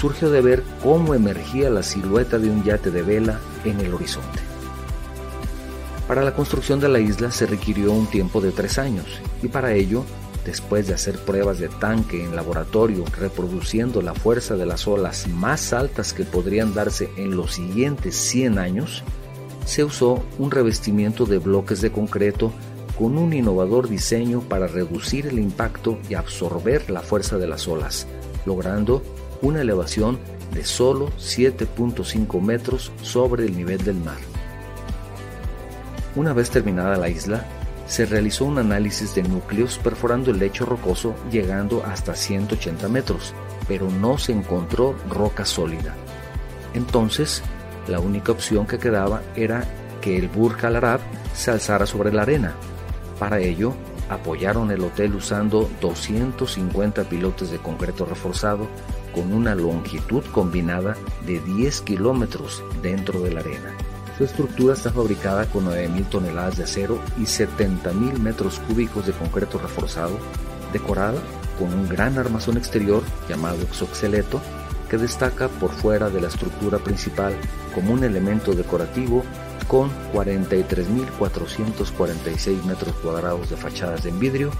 [0.00, 4.40] surgió de ver cómo emergía la silueta de un yate de vela en el horizonte.
[6.08, 9.04] Para la construcción de la isla se requirió un tiempo de tres años
[9.42, 10.06] y para ello
[10.44, 15.72] Después de hacer pruebas de tanque en laboratorio reproduciendo la fuerza de las olas más
[15.72, 19.02] altas que podrían darse en los siguientes 100 años,
[19.64, 22.52] se usó un revestimiento de bloques de concreto
[22.98, 28.06] con un innovador diseño para reducir el impacto y absorber la fuerza de las olas,
[28.44, 29.02] logrando
[29.42, 30.18] una elevación
[30.52, 34.18] de solo 7.5 metros sobre el nivel del mar.
[36.14, 37.44] Una vez terminada la isla,
[37.86, 43.34] se realizó un análisis de núcleos perforando el lecho rocoso llegando hasta 180 metros,
[43.68, 45.94] pero no se encontró roca sólida.
[46.74, 47.42] Entonces,
[47.86, 49.64] la única opción que quedaba era
[50.00, 51.00] que el Burj Al Arab
[51.34, 52.54] se alzara sobre la arena.
[53.18, 53.74] Para ello,
[54.08, 58.68] apoyaron el hotel usando 250 pilotes de concreto reforzado
[59.14, 63.72] con una longitud combinada de 10 kilómetros dentro de la arena.
[64.16, 69.58] Su estructura está fabricada con 9.000 toneladas de acero y 70.000 metros cúbicos de concreto
[69.58, 70.18] reforzado,
[70.72, 71.20] decorada
[71.58, 74.40] con un gran armazón exterior llamado exoxeleto
[74.88, 77.34] que destaca por fuera de la estructura principal
[77.74, 79.24] como un elemento decorativo
[79.66, 84.52] con 43.446 metros cuadrados de fachadas en vidrio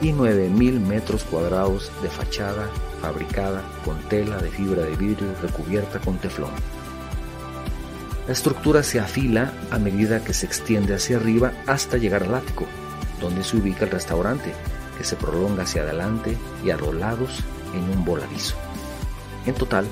[0.00, 2.70] y 9.000 metros cuadrados de fachada
[3.00, 6.52] fabricada con tela de fibra de vidrio recubierta con teflón.
[8.30, 12.64] La estructura se afila a medida que se extiende hacia arriba hasta llegar al ático,
[13.20, 14.52] donde se ubica el restaurante,
[14.96, 17.40] que se prolonga hacia adelante y a los lados
[17.74, 18.54] en un voladizo.
[19.46, 19.84] En total,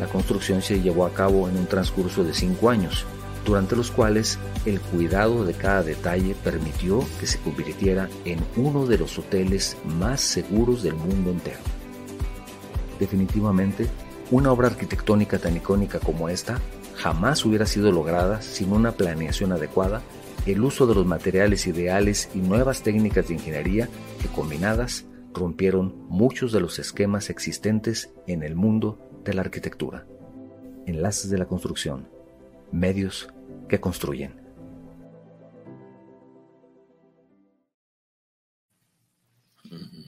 [0.00, 3.04] la construcción se llevó a cabo en un transcurso de cinco años,
[3.44, 8.96] durante los cuales el cuidado de cada detalle permitió que se convirtiera en uno de
[8.96, 11.60] los hoteles más seguros del mundo entero.
[12.98, 13.90] Definitivamente,
[14.30, 16.58] una obra arquitectónica tan icónica como esta
[16.96, 20.02] jamás hubiera sido lograda sin una planeación adecuada,
[20.46, 23.88] el uso de los materiales ideales y nuevas técnicas de ingeniería
[24.20, 30.06] que combinadas rompieron muchos de los esquemas existentes en el mundo de la arquitectura.
[30.86, 32.08] Enlaces de la construcción,
[32.70, 33.28] medios
[33.68, 34.44] que construyen.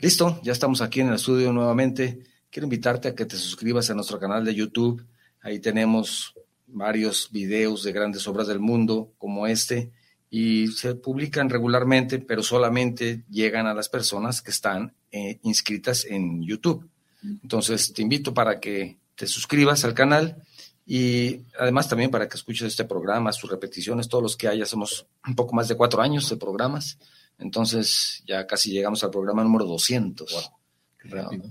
[0.01, 2.23] Listo, ya estamos aquí en el estudio nuevamente.
[2.51, 5.05] Quiero invitarte a que te suscribas a nuestro canal de YouTube.
[5.41, 6.35] Ahí tenemos
[6.67, 9.93] varios videos de grandes obras del mundo como este
[10.31, 16.43] y se publican regularmente, pero solamente llegan a las personas que están eh, inscritas en
[16.43, 16.89] YouTube.
[17.23, 20.43] Entonces, te invito para que te suscribas al canal
[20.85, 25.07] y además también para que escuches este programa, sus repeticiones, todos los que hay, hacemos
[25.27, 26.99] un poco más de cuatro años de programas,
[27.39, 30.53] entonces ya casi llegamos al programa número 200.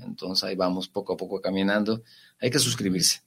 [0.06, 2.04] Entonces ahí vamos poco a poco caminando.
[2.40, 3.25] Hay que suscribirse.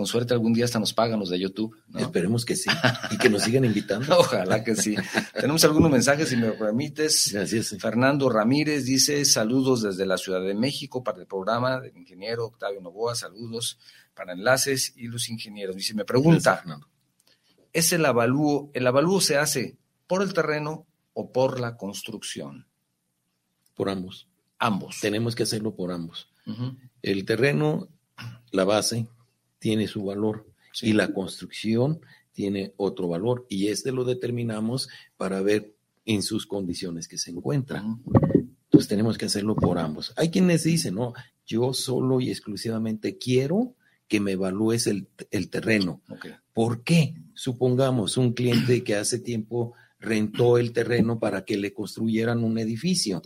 [0.00, 1.76] Con suerte algún día hasta nos pagan los de YouTube.
[1.94, 2.70] Esperemos que sí.
[3.10, 4.18] Y que nos sigan invitando.
[4.18, 4.96] Ojalá que sí.
[5.34, 7.30] Tenemos algunos mensajes, si me permites.
[7.34, 7.76] Gracias.
[7.78, 12.80] Fernando Ramírez dice saludos desde la Ciudad de México para el programa del ingeniero Octavio
[12.80, 13.14] Novoa.
[13.14, 13.78] Saludos
[14.14, 15.76] para enlaces y los ingenieros.
[15.76, 16.64] Dice, me pregunta,
[17.70, 22.66] ¿es el avalúo, el avalúo se hace por el terreno o por la construcción?
[23.74, 24.28] Por ambos.
[24.58, 24.98] Ambos.
[25.02, 26.32] Tenemos que hacerlo por ambos.
[27.02, 27.88] El terreno,
[28.50, 29.06] la base,
[29.60, 30.48] tiene su valor
[30.82, 32.00] y la construcción
[32.32, 38.02] tiene otro valor y este lo determinamos para ver en sus condiciones que se encuentran.
[38.64, 40.12] Entonces tenemos que hacerlo por ambos.
[40.16, 41.12] Hay quienes dicen, no,
[41.46, 43.74] yo solo y exclusivamente quiero
[44.08, 45.06] que me evalúes el,
[45.50, 46.02] terreno.
[46.52, 47.14] ¿Por qué?
[47.34, 53.22] Supongamos un cliente que hace tiempo rentó el terreno para que le construyeran un edificio.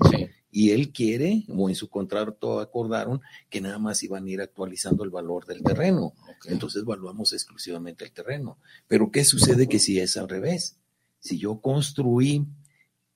[0.57, 5.03] Y él quiere, o en su contrato acordaron, que nada más iban a ir actualizando
[5.03, 6.13] el valor del terreno.
[6.45, 8.57] Entonces evaluamos exclusivamente el terreno.
[8.87, 10.77] Pero ¿qué sucede que si es al revés?
[11.19, 12.47] Si yo construí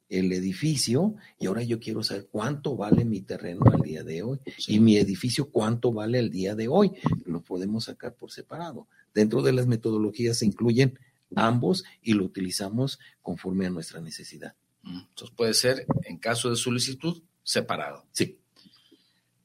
[0.08, 4.40] el edificio y ahora yo quiero saber cuánto vale mi terreno al día de hoy
[4.66, 6.90] y mi edificio cuánto vale el día de hoy.
[7.24, 8.88] Lo podemos sacar por separado.
[9.14, 10.98] Dentro de las metodologías se incluyen
[11.36, 14.56] ambos y lo utilizamos conforme a nuestra necesidad.
[14.88, 18.06] Entonces puede ser, en caso de solicitud, separado.
[18.12, 18.38] Sí.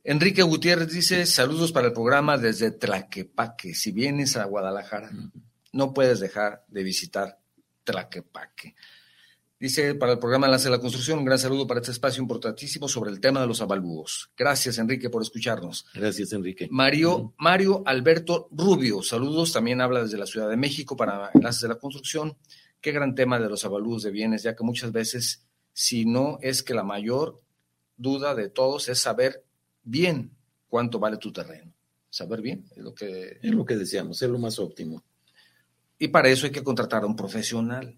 [0.04, 3.74] Enrique Gutiérrez dice, saludos para el programa desde Tlaquepaque.
[3.74, 5.12] Si vienes a Guadalajara,
[5.72, 7.40] no puedes dejar de visitar
[7.84, 8.76] Tlaquepaque.
[9.64, 12.90] Dice, para el programa Enlace de la Construcción, un gran saludo para este espacio importantísimo
[12.90, 14.30] sobre el tema de los avalúos.
[14.36, 15.86] Gracias, Enrique, por escucharnos.
[15.94, 16.68] Gracias, Enrique.
[16.70, 19.54] Mario, Mario Alberto Rubio, saludos.
[19.54, 22.36] También habla desde la Ciudad de México para Enlaces de la Construcción.
[22.84, 26.62] Qué gran tema de los avalúos de bienes, ya que muchas veces, si no es
[26.62, 27.42] que la mayor
[27.98, 29.44] duda de todos es saber
[29.84, 30.30] bien
[30.68, 31.74] cuánto vale tu terreno.
[32.12, 33.40] Saber bien es lo que...
[33.42, 35.04] Es lo que deseamos, es lo más óptimo.
[35.98, 37.98] Y para eso hay que contratar a un profesional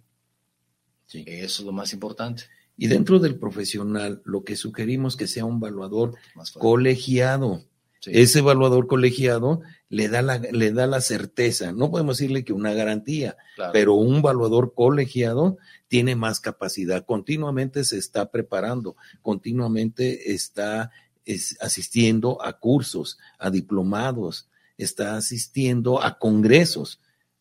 [1.13, 2.43] eso es lo más importante.
[2.78, 6.15] Y dentro del profesional, lo que sugerimos que sea un evaluador
[6.58, 7.63] colegiado.
[8.08, 12.74] Ese evaluador colegiado le da, la, le da la certeza, no podemos decirle que una
[12.74, 13.38] garantía,
[13.72, 20.91] pero un evaluador colegiado tiene más capacidad, continuamente se está preparando, continuamente está
[21.60, 27.00] asistiendo a cursos, a diplomados, está asistiendo a congresos.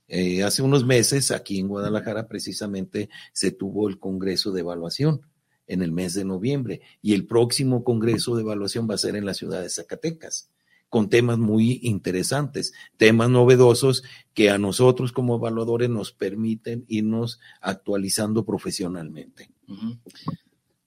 [0.09, 5.23] Eh, hace unos meses, aquí en Guadalajara, precisamente, se tuvo el Congreso de Evaluación
[5.67, 9.25] en el mes de noviembre y el próximo Congreso de Evaluación va a ser en
[9.25, 10.51] la ciudad de Zacatecas
[10.95, 18.45] con temas muy interesantes, temas novedosos que a nosotros como evaluadores nos permiten irnos actualizando
[18.45, 19.51] profesionalmente.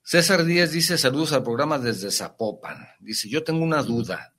[0.01, 2.87] César Díaz dice saludos al programa desde Zapopan.
[3.01, 4.33] Dice, yo tengo una duda,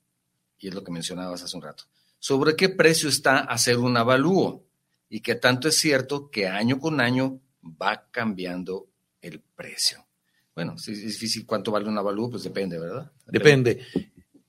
[0.58, 1.84] y es lo que mencionabas hace un rato,
[2.18, 4.64] sobre qué precio está hacer un avalúo
[5.10, 8.88] y que tanto es cierto que año con año va cambiando
[9.20, 10.06] el precio.
[10.54, 13.12] Bueno, si es difícil cuánto vale un avalúo, pues depende, ¿verdad?
[13.26, 13.86] Depende.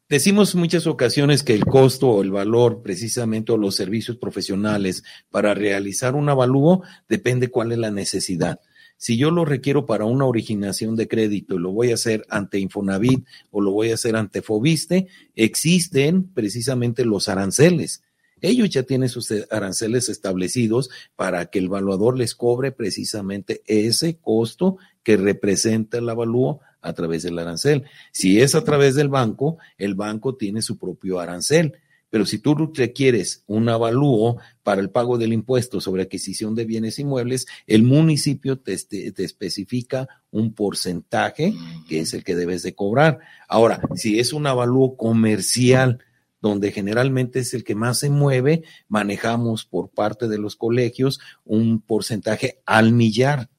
[0.10, 5.54] Decimos muchas ocasiones que el costo o el valor precisamente o los servicios profesionales para
[5.54, 8.60] realizar un avalúo depende cuál es la necesidad.
[8.98, 12.58] Si yo lo requiero para una originación de crédito y lo voy a hacer ante
[12.58, 18.02] Infonavit o lo voy a hacer ante Fobiste, existen precisamente los aranceles
[18.42, 24.78] ellos ya tienen sus aranceles establecidos para que el evaluador les cobre precisamente ese costo
[25.04, 27.84] que representa el avalúo a través del arancel.
[28.12, 31.74] Si es a través del banco, el banco tiene su propio arancel.
[32.10, 36.98] Pero si tú requieres un avalúo para el pago del impuesto sobre adquisición de bienes
[36.98, 41.54] inmuebles, el municipio te, te, especifica un porcentaje
[41.88, 43.20] que es el que debes de cobrar.
[43.48, 46.00] Ahora, si es un avalúo comercial,
[46.42, 51.82] donde generalmente es el que más se mueve, manejamos por parte de los colegios un
[51.82, 53.50] porcentaje al millar.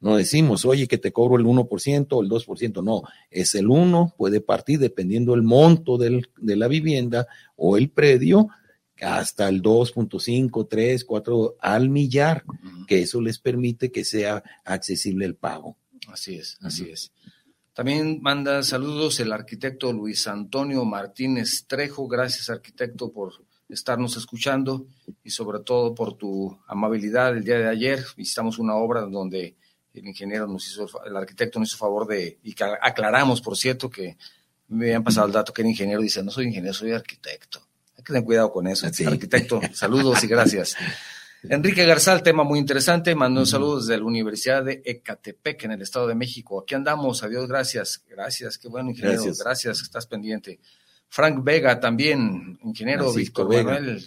[0.00, 4.14] No decimos, oye, que te cobro el 1% o el 2%, no, es el 1,
[4.16, 7.26] puede partir dependiendo el monto del, de la vivienda
[7.56, 8.48] o el predio,
[9.02, 12.44] hasta el 2.5, 3, 4 al millar,
[12.86, 15.76] que eso les permite que sea accesible el pago.
[16.08, 17.12] Así es, así es.
[17.72, 22.08] También manda saludos el arquitecto Luis Antonio Martínez Trejo.
[22.08, 23.32] Gracias, arquitecto, por
[23.68, 24.86] estarnos escuchando
[25.22, 28.04] y sobre todo por tu amabilidad el día de ayer.
[28.16, 29.56] Visitamos una obra donde
[29.94, 33.90] el ingeniero nos hizo, el arquitecto nos hizo favor de, y que aclaramos, por cierto,
[33.90, 34.16] que
[34.68, 37.60] me habían pasado el dato que era ingeniero, dice, no soy ingeniero, soy arquitecto.
[37.96, 38.86] Hay que tener cuidado con eso.
[38.86, 40.76] Arquitecto, saludos y gracias.
[41.42, 45.82] Enrique Garzal, tema muy interesante, mandó un saludo desde la Universidad de Ecatepec, en el
[45.82, 46.60] Estado de México.
[46.60, 48.04] Aquí andamos, adiós, gracias.
[48.08, 50.60] Gracias, qué bueno, ingeniero, gracias, gracias estás pendiente.
[51.08, 54.06] Frank Vega también, ingeniero Víctor Manuel,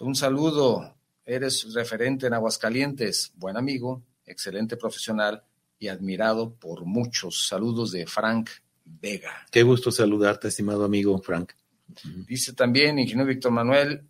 [0.00, 0.94] un saludo,
[1.24, 5.42] eres referente en Aguascalientes, buen amigo, excelente profesional
[5.78, 7.48] y admirado por muchos.
[7.48, 8.50] Saludos de Frank
[8.84, 9.46] Vega.
[9.50, 11.52] Qué gusto saludarte, estimado amigo Frank.
[12.26, 14.02] Dice también, ingeniero Víctor Manuel,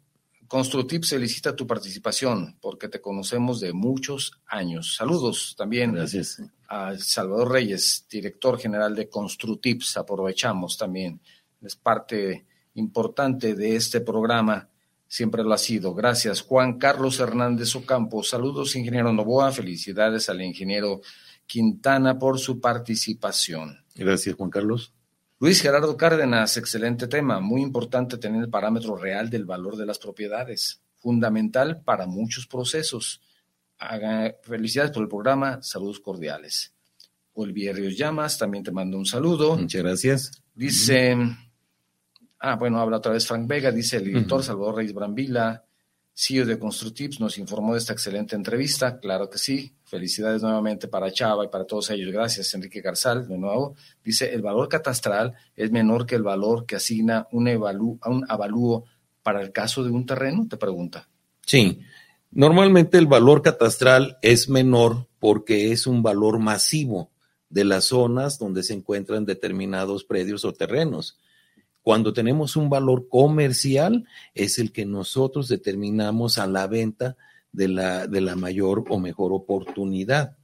[0.49, 4.95] Construtip solicita tu participación porque te conocemos de muchos años.
[4.95, 6.41] Saludos también Gracias.
[6.69, 9.97] a Salvador Reyes, director general de Construtips.
[9.97, 11.21] Aprovechamos también.
[11.61, 14.69] Es parte importante de este programa.
[15.09, 15.94] Siempre lo ha sido.
[15.94, 16.40] Gracias.
[16.40, 18.22] Juan Carlos Hernández Ocampo.
[18.22, 19.52] Saludos, ingeniero Novoa.
[19.52, 21.00] Felicidades al ingeniero
[21.46, 23.84] Quintana por su participación.
[23.94, 24.92] Gracias, Juan Carlos.
[25.38, 29.98] Luis Gerardo Cárdenas, excelente tema, muy importante tener el parámetro real del valor de las
[29.98, 33.20] propiedades, fundamental para muchos procesos.
[34.42, 36.72] felicidades por el programa, saludos cordiales.
[37.34, 39.59] Ríos Llamas, también te mando un saludo.
[39.59, 40.42] Muchas gracias.
[40.54, 41.14] Dice,
[42.41, 45.64] ah, bueno, habla otra vez Frank Vega, dice el director Salvador Reyes Brambila,
[46.14, 51.12] CEO de Constructips, nos informó de esta excelente entrevista, claro que sí, Felicidades nuevamente para
[51.12, 52.12] Chava y para todos ellos.
[52.12, 53.76] Gracias, Enrique Garzal, de nuevo.
[54.03, 58.84] Dice, el valor catastral es menor que el valor que asigna un, evalú un avalúo
[59.22, 61.09] para el caso de un terreno, te pregunta.
[61.43, 61.78] Sí,
[62.32, 67.11] normalmente el valor catastral es menor porque es un valor masivo
[67.49, 71.16] de las zonas donde se encuentran determinados predios o terrenos.
[71.87, 77.16] Cuando tenemos un valor comercial, es el que nosotros determinamos a la venta
[77.53, 80.37] de la, de la mayor o mejor oportunidad.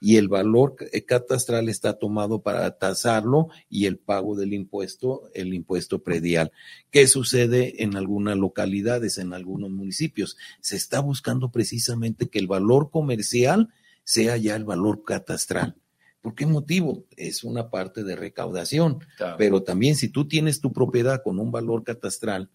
[0.00, 0.74] Y el valor
[1.06, 6.50] catastral está tomado para tasarlo y el pago del impuesto, el impuesto predial.
[6.90, 10.36] ¿Qué sucede en algunas localidades, en algunos municipios?
[10.60, 13.68] Se está buscando precisamente que el valor comercial
[14.02, 15.76] sea ya el valor catastral.
[16.20, 17.04] ¿Por qué motivo?
[17.16, 18.98] Es una parte de recaudación.
[19.36, 22.50] Pero también si tú tienes tu propiedad con un valor catastral,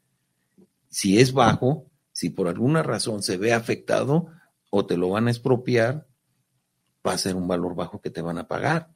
[0.90, 4.28] si es bajo, si por alguna razón se ve afectado
[4.70, 6.08] o te lo van a expropiar,
[7.06, 8.90] va a ser un valor bajo que te van a pagar.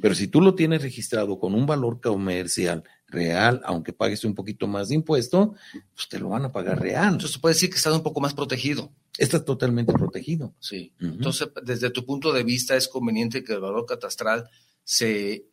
[0.00, 2.84] Pero si tú lo tienes registrado con un valor comercial
[3.14, 5.54] real, aunque pagues un poquito más de impuesto,
[5.94, 7.14] pues te lo van a pagar real.
[7.14, 8.92] Entonces puede decir que estás un poco más protegido.
[9.16, 10.54] Estás totalmente protegido.
[10.58, 10.92] Sí.
[11.00, 14.48] Entonces, desde tu punto de vista, es conveniente que el valor catastral
[14.82, 15.46] se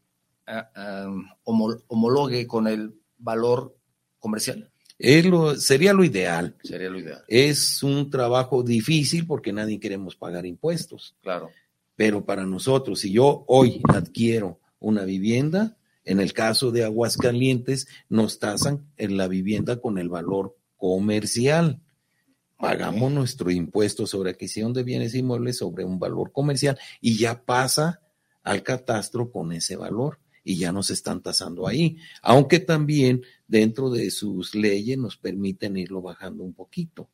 [0.48, 1.10] ah,
[1.44, 3.78] homologue con el valor
[4.20, 4.72] comercial
[5.58, 6.56] sería lo ideal.
[6.64, 7.24] Sería lo ideal.
[7.28, 11.16] Es un trabajo difícil porque nadie queremos pagar impuestos.
[11.22, 11.50] Claro.
[11.96, 18.40] Pero para nosotros, si yo hoy adquiero una vivienda, en el caso de Aguascalientes, nos
[18.40, 21.80] tasan en la vivienda con el valor comercial.
[22.58, 28.02] Pagamos nuestro impuesto sobre adquisición de bienes inmuebles sobre un valor comercial y ya pasa
[28.44, 34.10] al catastro con ese valor y ya nos están tasando ahí, aunque también dentro de
[34.10, 37.10] sus leyes nos permiten irlo bajando un poquito.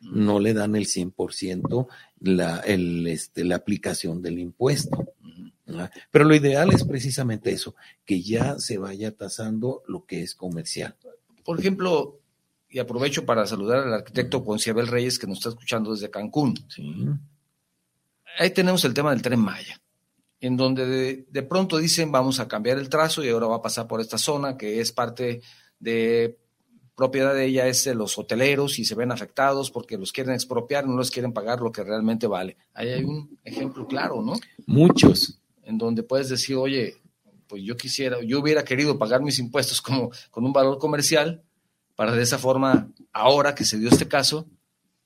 [0.00, 1.86] No le dan el 100%
[2.20, 5.12] la, el, este, la aplicación del impuesto.
[6.10, 10.96] Pero lo ideal es precisamente eso, que ya se vaya tasando lo que es comercial.
[11.44, 12.20] Por ejemplo,
[12.68, 16.54] y aprovecho para saludar al arquitecto Ponciabel Reyes que nos está escuchando desde Cancún.
[18.38, 19.80] Ahí tenemos el tema del tren Maya
[20.40, 23.88] en donde de, pronto dicen vamos a cambiar el trazo y ahora va a pasar
[23.88, 25.42] por esta zona que es parte
[25.80, 26.38] de
[26.94, 30.86] propiedad de ella es de los hoteleros y se ven afectados porque los quieren expropiar,
[30.86, 32.56] no los quieren pagar lo que realmente vale.
[32.74, 34.34] Ahí hay un ejemplo claro, ¿no?
[34.66, 35.37] Muchos.
[35.68, 36.96] En donde puedes decir, oye,
[37.46, 41.42] pues yo quisiera, yo hubiera querido pagar mis impuestos como con un valor comercial
[41.94, 44.48] para de esa forma, ahora que se dio este caso,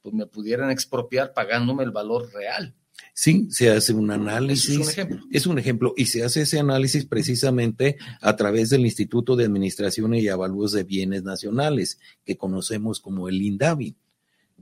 [0.00, 2.76] pues me pudieran expropiar pagándome el valor real.
[3.12, 4.70] Sí, se hace un análisis.
[4.70, 5.20] Es un ejemplo.
[5.32, 5.94] Es un ejemplo.
[5.96, 10.84] Y se hace ese análisis precisamente a través del Instituto de Administración y Avalúos de
[10.84, 13.96] Bienes Nacionales, que conocemos como el INDAVI.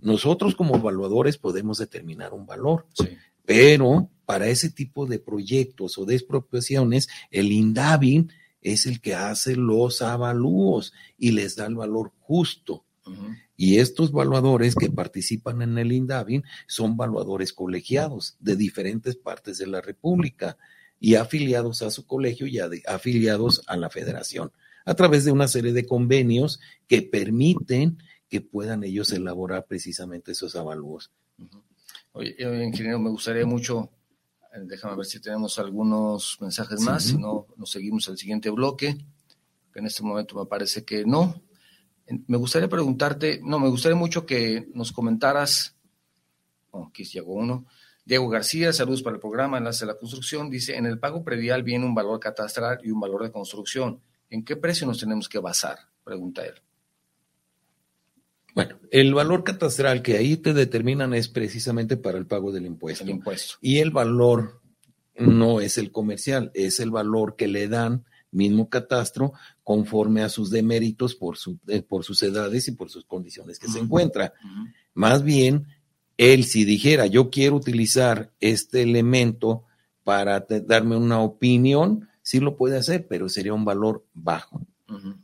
[0.01, 2.87] Nosotros como evaluadores podemos determinar un valor,
[3.51, 8.29] pero para ese tipo de proyectos o de expropiaciones, el INDAVI
[8.63, 12.85] es el que hace los avalúos y les da el valor justo.
[13.57, 19.67] Y estos valuadores que participan en el INDAVIN son valuadores colegiados de diferentes partes de
[19.67, 20.57] la República
[21.01, 24.53] y afiliados a su colegio y afiliados a la federación
[24.85, 27.99] a través de una serie de convenios que permiten
[28.29, 31.11] que puedan ellos elaborar precisamente esos avalúos.
[32.13, 32.35] Oye,
[32.65, 33.91] ingeniero, me gustaría mucho,
[34.53, 38.99] eh, déjame ver si tenemos algunos mensajes más, si no, nos seguimos al siguiente bloque,
[39.73, 41.41] que en este momento me parece que no.
[42.27, 45.77] Me gustaría preguntarte, no, me gustaría mucho que nos comentaras,
[46.73, 47.67] oh, aquí llegó uno,
[48.05, 51.63] Diego García, saludos para el programa Enlace de la Construcción, dice, en el pago predial
[51.63, 54.01] viene un valor catastral y un valor de construcción.
[54.29, 55.79] ¿En qué precio nos tenemos que basar?
[56.03, 56.55] Pregunta él.
[58.55, 63.05] Bueno, el valor catastral que ahí te determinan es precisamente para el pago del impuesto.
[63.05, 63.55] El impuesto.
[63.61, 64.61] Y el valor
[65.17, 69.33] no es el comercial, es el valor que le dan mismo catastro
[69.65, 73.69] conforme a sus deméritos por, su, eh, por sus edades y por sus condiciones que
[73.69, 74.33] se encuentra.
[74.95, 75.67] Más bien,
[76.17, 79.65] él si dijera, yo quiero utilizar este elemento
[80.05, 84.67] para darme una opinión, sí lo puede hacer, pero sería un valor bajo.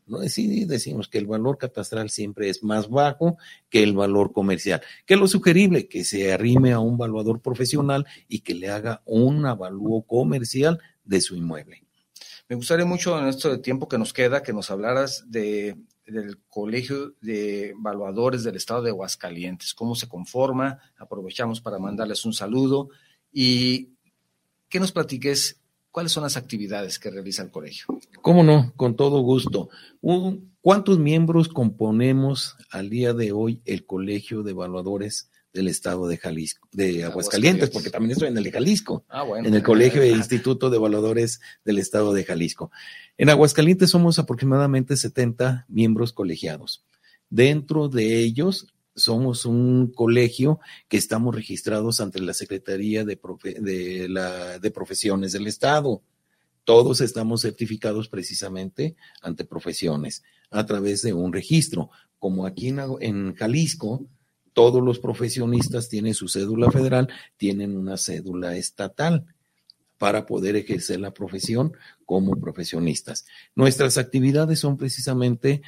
[0.07, 0.21] ¿No?
[0.29, 3.37] Sí, decimos que el valor catastral siempre es más bajo
[3.69, 4.81] que el valor comercial.
[5.05, 9.03] Que es lo sugerible, que se arrime a un valuador profesional y que le haga
[9.05, 11.83] un avalúo comercial de su inmueble.
[12.49, 16.39] Me gustaría mucho en esto de tiempo que nos queda que nos hablaras de, del
[16.49, 22.89] Colegio de Evaluadores del Estado de Aguascalientes, cómo se conforma, aprovechamos para mandarles un saludo
[23.33, 23.91] y
[24.69, 25.61] que nos platiques
[25.97, 27.87] ¿Cuáles son las actividades que realiza el colegio?
[28.21, 29.71] Cómo no, con todo gusto.
[30.61, 36.69] ¿Cuántos miembros componemos al día de hoy el Colegio de Evaluadores del Estado de Jalisco,
[36.71, 39.49] de Aguascalientes, porque también estoy en el de Jalisco, ah, bueno.
[39.49, 42.71] en el Colegio e Instituto de Evaluadores del Estado de Jalisco.
[43.17, 46.85] En Aguascalientes somos aproximadamente 70 miembros colegiados.
[47.31, 48.67] Dentro de ellos
[48.97, 53.17] somos un colegio que estamos registrados ante la Secretaría de,
[54.75, 56.03] Profesiones del Estado.
[56.65, 61.91] Todos estamos certificados precisamente ante profesiones a través de un registro.
[62.19, 64.07] Como aquí en Jalisco,
[64.55, 69.27] todos los profesionistas tienen su cédula federal, tienen una cédula estatal
[69.99, 71.75] para poder ejercer la profesión
[72.07, 73.27] como profesionistas.
[73.55, 75.63] Nuestras actividades son precisamente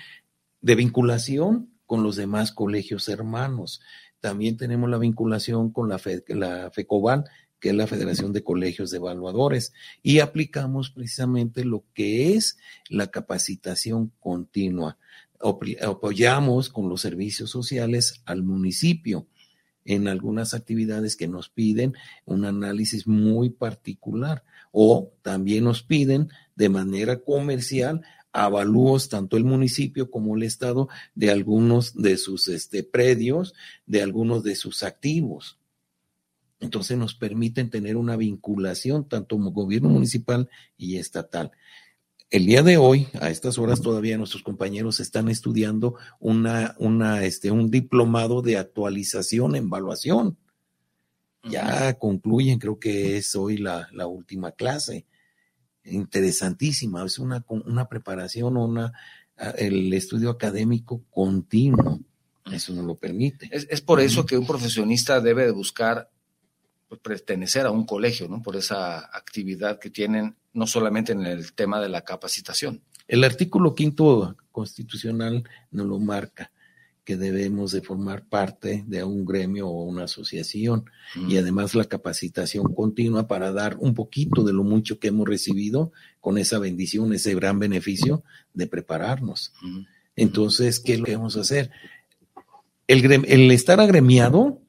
[0.61, 3.81] de vinculación con los demás colegios hermanos.
[4.21, 7.25] También tenemos la vinculación con la, FECOBAN,
[7.59, 9.73] que es la Federación de Colegios de Evaluadores,
[10.03, 12.59] y aplicamos precisamente lo que es
[12.91, 14.99] la capacitación continua.
[15.41, 19.27] Apoyamos con los servicios sociales al municipio
[19.87, 21.95] en algunas actividades que nos piden
[22.27, 28.03] un análisis muy particular o también nos piden de manera comercial
[28.33, 33.55] avalúos tanto el municipio como el estado de algunos de sus este, predios,
[33.87, 35.59] de algunos de sus activos.
[36.61, 41.53] Entonces nos permiten tener una vinculación tanto como gobierno municipal y estatal.
[42.31, 47.51] El día de hoy, a estas horas todavía nuestros compañeros están estudiando una, una, este,
[47.51, 50.37] un diplomado de actualización en evaluación.
[51.45, 55.07] Ya concluyen, creo que es hoy la, la última clase
[55.91, 58.93] interesantísima, es una, una preparación, una,
[59.57, 62.01] el estudio académico continuo.
[62.51, 63.49] Eso no lo permite.
[63.53, 66.11] Es, por eso que un profesionista debe de buscar
[66.89, 68.43] pues, pertenecer a un colegio, ¿no?
[68.43, 72.83] Por esa actividad que tienen, no solamente en el tema de la capacitación.
[73.07, 76.51] El artículo quinto constitucional nos lo marca
[77.09, 80.85] que debemos de formar parte de un gremio o una asociación
[81.17, 81.39] y mm.
[81.39, 85.91] además la capacitación continua para dar un poquito de lo mucho que hemos recibido
[86.21, 89.55] con esa bendición, ese gran beneficio de prepararnos.
[89.63, 89.81] Mm.
[90.17, 91.71] Entonces, ¿qué es lo que vamos a hacer?
[92.87, 94.61] El, el estar agremiado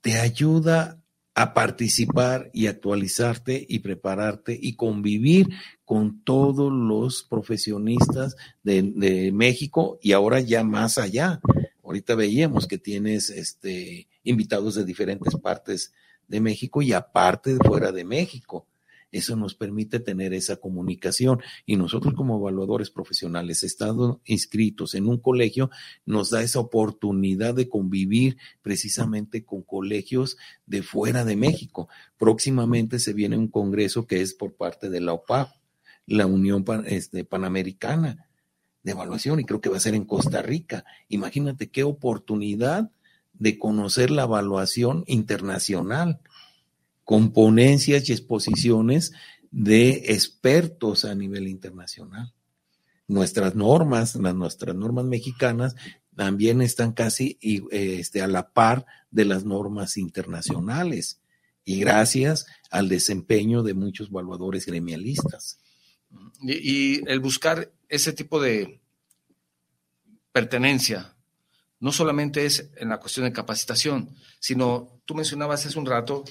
[0.00, 1.00] te ayuda
[1.36, 5.48] a participar y actualizarte y prepararte y convivir
[5.84, 8.34] con todos los profesionistas
[8.64, 11.40] de, de México y ahora ya más allá.
[11.84, 15.92] Ahorita veíamos que tienes este, invitados de diferentes partes
[16.26, 18.66] de México y aparte de fuera de México.
[19.12, 25.18] Eso nos permite tener esa comunicación y nosotros como evaluadores profesionales, estando inscritos en un
[25.18, 25.70] colegio,
[26.04, 31.88] nos da esa oportunidad de convivir precisamente con colegios de fuera de México.
[32.18, 35.48] Próximamente se viene un congreso que es por parte de la OPAP,
[36.06, 38.26] la Unión este, Panamericana
[38.84, 40.84] de evaluación y creo que va a ser en Costa Rica.
[41.08, 42.90] Imagínate qué oportunidad
[43.32, 46.20] de conocer la evaluación internacional
[47.02, 49.12] con ponencias y exposiciones
[49.50, 52.32] de expertos a nivel internacional.
[53.08, 55.74] Nuestras normas, las, nuestras normas mexicanas
[56.14, 57.38] también están casi
[57.70, 61.20] este, a la par de las normas internacionales
[61.64, 65.58] y gracias al desempeño de muchos evaluadores gremialistas.
[66.42, 68.80] Y, el buscar ese tipo de
[70.32, 71.16] pertenencia
[71.80, 76.24] no solamente es en la cuestión de capacitación, sino tú mencionabas hace un rato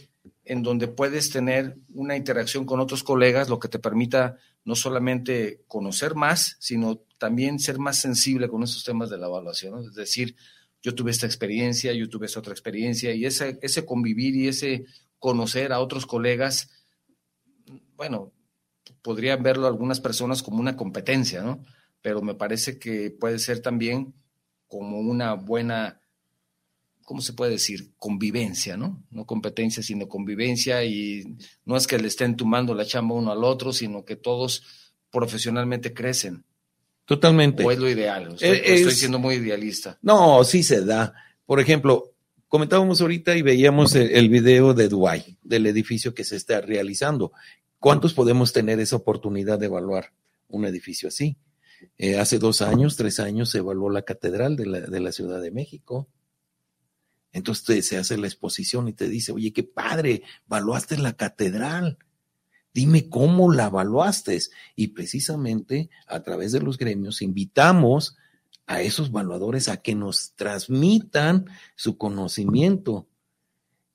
[0.46, 5.64] en donde puedes tener una interacción con otros colegas, lo que te permita no solamente
[5.68, 9.86] conocer más, sino también ser más sensible con esos temas de la evaluación.
[9.86, 10.36] Es decir,
[10.82, 14.86] yo tuve esta experiencia, yo tuve esta otra experiencia, y ese, ese convivir y ese
[15.20, 16.70] conocer a otros colegas,
[17.96, 18.34] bueno,
[19.04, 21.64] podrían verlo algunas personas como una competencia, ¿no?
[22.02, 24.14] Pero me parece que puede ser también
[24.68, 26.02] como una buena,
[27.04, 27.92] ¿cómo se puede decir?
[27.98, 29.04] Convivencia, ¿no?
[29.12, 33.44] No competencia, sino convivencia y no es que le estén tomando la chamba uno al
[33.44, 34.64] otro, sino que todos
[35.12, 36.44] profesionalmente crecen.
[37.06, 37.64] Totalmente.
[37.64, 38.36] O es lo ideal.
[38.40, 40.00] Estoy, siendo muy idealista.
[40.02, 41.14] No, sí se da.
[41.46, 42.14] Por ejemplo,
[42.48, 47.34] comentábamos ahorita y veíamos el, el, video de Dubai, del edificio que se está realizando.
[47.84, 50.14] ¿Cuántos podemos tener esa oportunidad de evaluar
[50.48, 51.36] un edificio así?
[51.98, 54.66] Eh, hace dos años, tres años, se evaluó la catedral de
[55.02, 56.08] la, Ciudad de México.
[57.34, 61.98] Entonces se hace la exposición y te dice, oye, qué padre, evaluaste la catedral.
[62.74, 64.40] Dime cómo la evaluaste.
[64.78, 68.16] Y precisamente a través de los gremios invitamos
[68.66, 73.10] a esos evaluadores a que nos transmitan su conocimiento.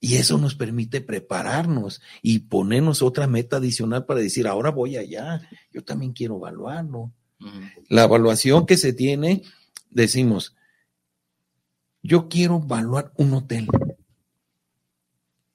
[0.01, 5.42] Y eso nos permite prepararnos y ponernos otra meta adicional para decir, ahora voy allá,
[5.72, 7.12] yo también quiero evaluarlo.
[7.88, 9.42] La evaluación que se tiene,
[9.90, 10.57] decimos,
[12.03, 13.66] yo quiero evaluar un hotel,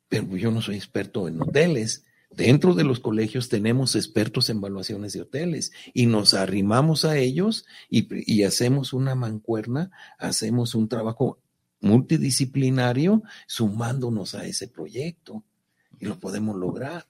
[0.10, 2.06] pero yo no soy experto en hoteles.
[2.30, 7.66] Dentro de los colegios tenemos expertos en evaluaciones de hoteles y nos arrimamos a ellos
[7.89, 11.43] y, y hacemos una mancuerna, hacemos un trabajo
[11.84, 15.44] multidisciplinario sumándonos a ese proyecto
[16.00, 17.06] y lo podemos lograr.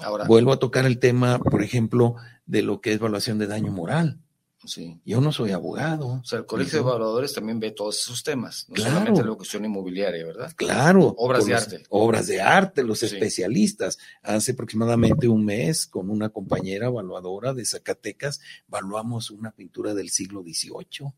[0.00, 2.16] Ahora, Vuelvo a tocar el tema, por ejemplo,
[2.46, 4.20] de lo que es evaluación de daño moral.
[4.64, 5.00] Sí.
[5.04, 6.06] Yo no soy abogado.
[6.06, 9.64] O sea, el Colegio de Evaluadores también ve todos esos temas, no solamente la cuestión
[9.64, 10.52] inmobiliaria, ¿verdad?
[10.54, 11.14] Claro.
[11.18, 11.82] Obras de arte.
[11.88, 13.98] Obras de arte, los especialistas.
[14.22, 20.42] Hace aproximadamente un mes, con una compañera evaluadora de Zacatecas, evaluamos una pintura del siglo
[20.42, 21.12] XVIII.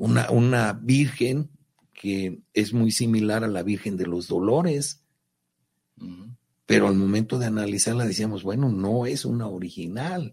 [0.00, 1.50] Una, una virgen
[1.92, 5.02] que es muy similar a la Virgen de los Dolores.
[6.64, 10.32] Pero al momento de analizarla decíamos, bueno, no es una original.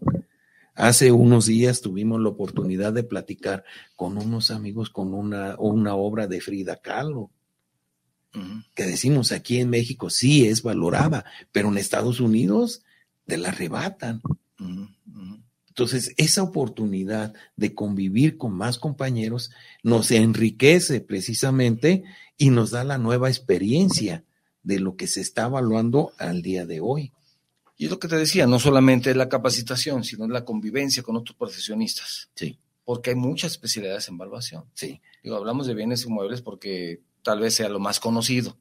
[0.74, 3.64] Hace unos días tuvimos la oportunidad de platicar
[3.96, 7.30] con unos amigos con una, una obra de Frida Kahlo,
[8.74, 12.82] que decimos aquí en México sí es valorada, pero en Estados Unidos
[13.26, 14.22] te la arrebatan.
[15.78, 19.52] Entonces, esa oportunidad de convivir con más compañeros
[19.84, 22.02] nos enriquece precisamente
[22.36, 24.24] y nos da la nueva experiencia
[24.64, 27.12] de lo que se está evaluando al día de hoy.
[27.76, 31.36] Y es lo que te decía, no solamente la capacitación, sino la convivencia con otros
[31.36, 32.28] profesionistas.
[32.34, 32.58] Sí.
[32.84, 34.64] Porque hay muchas especialidades en evaluación.
[34.74, 35.00] Sí.
[35.22, 38.58] Digo, hablamos de bienes inmuebles porque tal vez sea lo más conocido.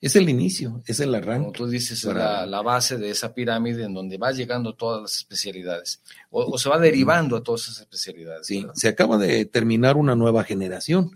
[0.00, 1.46] Es el inicio, es el arranque.
[1.46, 5.16] Como tú dices, es la, base de esa pirámide en donde va llegando todas las
[5.16, 8.46] especialidades o, se va derivando a todas esas especialidades.
[8.46, 11.10] Sí, se acaba de terminar una nueva generación.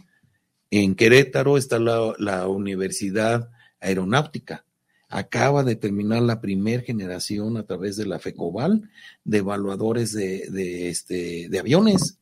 [0.71, 4.65] En Querétaro está la, la Universidad aeronáutica.
[5.09, 8.89] Acaba de terminar la primera generación a través de la FECOBAL
[9.25, 12.19] de evaluadores de, este, de aviones.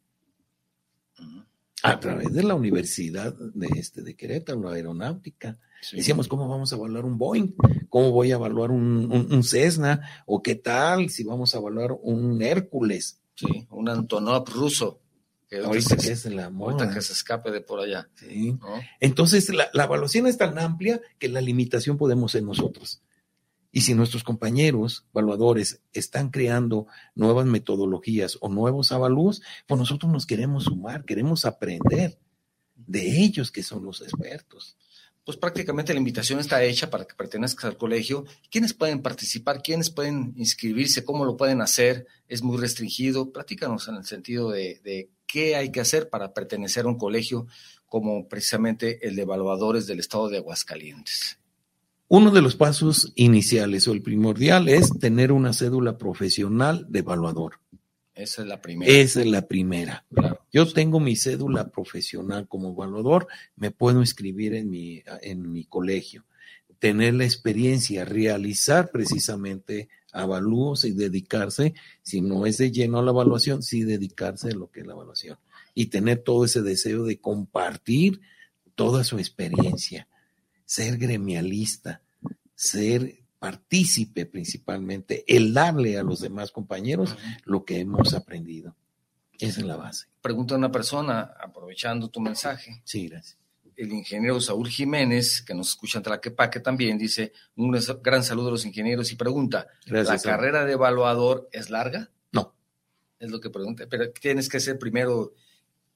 [1.82, 5.56] A través de la Universidad de, este, de Querétaro, la aeronáutica.
[5.92, 7.54] Decíamos, ¿cómo vamos a evaluar un Boeing?
[7.88, 10.22] ¿Cómo voy a evaluar un, un, Cessna?
[10.26, 13.20] ¿O qué tal si vamos a evaluar un Hércules?
[13.34, 15.00] Sí, un Antonov ruso.
[15.48, 16.92] Que ahorita que es la moda.
[16.94, 18.08] que se escape de por allá.
[18.14, 18.56] Sí.
[19.00, 23.02] Entonces, la, evaluación es tan amplia que la limitación podemos ser nosotros.
[23.72, 30.26] Y si nuestros compañeros evaluadores están creando nuevas metodologías o nuevos avalúos, pues nosotros nos
[30.26, 32.18] queremos sumar, queremos aprender
[32.74, 34.76] de ellos que son los expertos.
[35.24, 38.24] Pues prácticamente la invitación está hecha para que pertenezcas al colegio.
[38.50, 39.62] ¿Quiénes pueden participar?
[39.62, 41.04] ¿Quiénes pueden inscribirse?
[41.04, 42.06] ¿Cómo lo pueden hacer?
[42.26, 43.30] ¿Es muy restringido?
[43.30, 47.46] Platícanos en el sentido de, de qué hay que hacer para pertenecer a un colegio
[47.86, 51.38] como precisamente el de evaluadores del estado de Aguascalientes.
[52.08, 57.60] Uno de los pasos iniciales o el primordial es tener una cédula profesional de evaluador.
[58.20, 58.92] Esa es la primera.
[58.92, 60.04] Esa es la primera.
[60.52, 66.24] Yo tengo mi cédula profesional como evaluador, me puedo inscribir en mi, en mi colegio,
[66.78, 73.12] tener la experiencia, realizar precisamente avalúos y dedicarse, si no es de lleno a la
[73.12, 75.38] evaluación, sí dedicarse a lo que es la evaluación
[75.74, 78.20] y tener todo ese deseo de compartir
[78.74, 80.08] toda su experiencia,
[80.64, 82.02] ser gremialista,
[82.54, 88.76] ser partícipe principalmente, el darle a los demás compañeros lo que hemos aprendido.
[89.41, 90.07] Esa es la base.
[90.20, 92.82] Pregunta a una persona, aprovechando tu mensaje.
[92.84, 93.38] Sí, gracias.
[93.74, 98.51] El ingeniero Saúl Jiménez, que nos escucha en Tlaquepaque también, dice un gran saludo a
[98.51, 102.11] los ingenieros y pregunta, Gracias, ¿la carrera de evaluador es larga?
[102.32, 102.55] No.
[103.18, 103.86] Es lo que pregunta.
[103.88, 105.32] Pero tienes que ser primero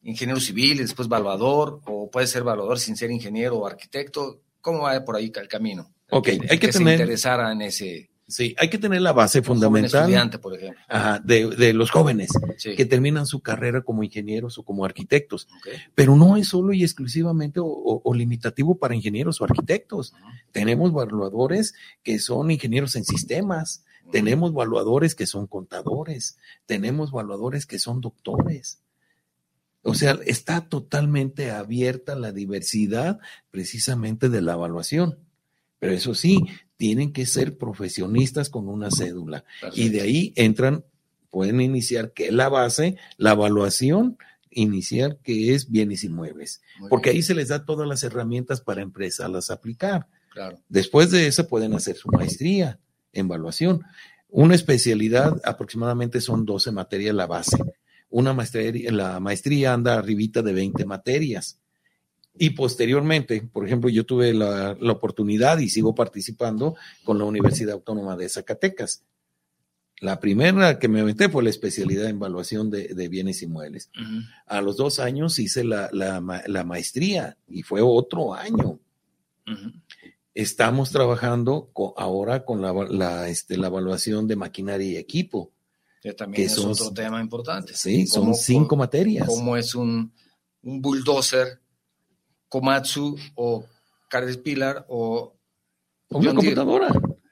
[0.03, 4.41] ingeniero civil y después evaluador, o puedes ser evaluador sin ser ingeniero o arquitecto.
[4.63, 5.94] ¿Cómo va por ahí el camino?
[6.11, 10.01] Ok, hay que se tener- interesara en ese Sí, hay que tener la base fundamental
[10.05, 10.81] estudiante, por ejemplo.
[10.89, 12.75] ajá, de, de los jóvenes Sí.
[12.75, 15.47] que terminan su carrera como ingenieros o como arquitectos.
[15.95, 20.15] Pero no es solo y exclusivamente o, o- o limitativo para ingenieros o arquitectos.
[20.53, 27.79] Tenemos evaluadores que son ingenieros en sistemas, tenemos evaluadores que son contadores, tenemos evaluadores que
[27.79, 28.81] son doctores.
[29.83, 33.19] O sea, está totalmente abierta la diversidad
[33.51, 35.19] precisamente de la evaluación.
[35.85, 36.43] Pero eso sí,
[36.79, 39.45] tienen que ser profesionistas con una cédula.
[39.75, 40.83] Y de ahí entran,
[41.29, 44.17] pueden iniciar que es la base, la evaluación
[44.49, 46.63] inicial que es bienes inmuebles.
[46.81, 50.07] Muy Porque bien, ahí se les da todas las herramientas para empezarlas a aplicar.
[50.31, 50.59] Claro.
[50.71, 52.79] Después de eso pueden hacer su maestría
[53.13, 53.83] en evaluación.
[54.29, 57.59] Una especialidad aproximadamente son 12 materias la base.
[58.09, 61.61] Una maestría, la maestría anda arribita de 20 materias.
[62.37, 66.75] Y posteriormente, por ejemplo, yo tuve la, la oportunidad y sigo participando
[67.05, 69.05] con la Universidad Autónoma de Zacatecas.
[70.01, 73.89] La primera que me aventé fue la especialidad en evaluación de, de bienes inmuebles.
[73.95, 74.23] Ujú.
[74.47, 78.81] A los dos años hice la, la ma- la maestría y fue otro año
[80.35, 85.53] estamos trabajando ahora con la, este, la evaluación de maquinaria y equipo.
[86.03, 87.75] Que también Que es son- otro tema importante.
[87.75, 89.27] Sí, son ¿Cómo- cinco materias.
[89.29, 90.13] cómo es un,
[90.63, 91.61] un bulldozer,
[92.55, 93.65] Komatsu o
[94.09, 95.35] Caterpillar o,
[96.09, 96.89] O una Deere, computadora.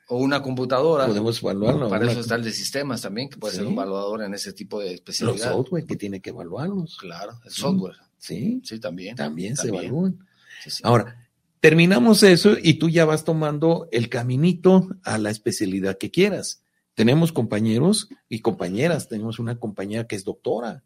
[0.09, 1.07] o una computadora.
[1.07, 1.89] Podemos evaluarlo.
[1.89, 4.81] Para eso está el de sistemas también, que puede ser un evaluador en ese tipo
[4.81, 5.53] de los especialidad.
[5.53, 6.97] software que tiene que evaluarlos.
[6.99, 7.95] Claro, el software.
[8.19, 9.15] Sí, Sí, también.
[9.15, 10.19] también, se evalúan.
[10.65, 10.83] Sí, sí.
[10.85, 11.29] Ahora,
[11.61, 16.65] terminamos eso y tú ya vas tomando el caminito a la especialidad que quieras.
[16.95, 19.07] Tenemos compañeros y compañeras.
[19.09, 20.83] Tenemos una compañera que es doctora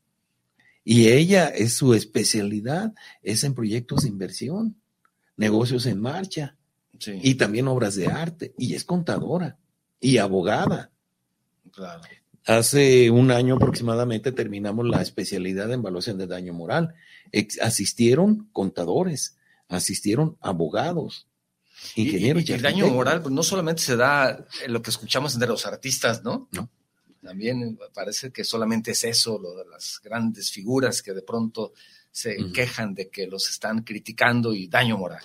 [0.88, 4.76] y ella es su especialidad, es en proyectos de inversión,
[5.36, 6.56] negocios en marcha
[6.98, 9.58] Sí, y también obras de arte y es contadora
[10.00, 10.90] y abogada.
[11.72, 12.00] claro.
[12.46, 16.94] Hace un año aproximadamente terminamos la especialidad en evaluación de daño moral.
[17.32, 19.36] Ex- asistieron contadores,
[19.68, 21.26] asistieron abogados,
[21.96, 22.44] Y- ingenieros.
[22.48, 25.48] y, y el daño moral pues, no solamente se da en lo que escuchamos entre
[25.48, 26.48] los artistas, ¿no?
[26.52, 26.70] No.
[27.26, 31.72] También parece que solamente es eso, lo de las grandes figuras que de pronto
[32.10, 35.22] se quejan de que los están criticando y daño moral.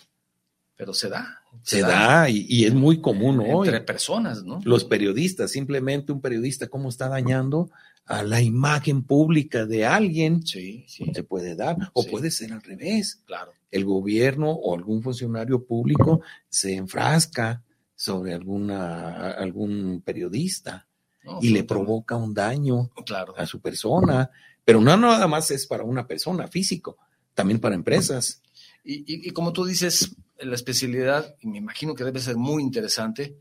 [0.76, 1.42] Pero se da.
[1.62, 3.68] Se da y, y es muy común hoy.
[3.68, 4.60] entre personas, ¿no?
[4.64, 7.70] Los periodistas, simplemente un periodista, cómo está dañando
[8.06, 12.10] a la imagen pública de alguien, Sí, sí, se puede dar, o Sí.
[12.10, 13.22] puede ser al revés.
[13.26, 13.52] claro.
[13.70, 17.64] el gobierno o algún funcionario público se enfrasca
[17.96, 20.88] sobre alguna, algún periodista
[21.24, 23.36] No, y le provoca un daño Claro.
[23.38, 24.32] a su persona,
[24.66, 26.98] pero no nada más es para una persona físico,
[27.34, 28.42] también para empresas.
[28.84, 32.64] Y, y- y como tú dices, la especialidad, y me imagino que debe ser muy
[32.64, 33.38] interesante,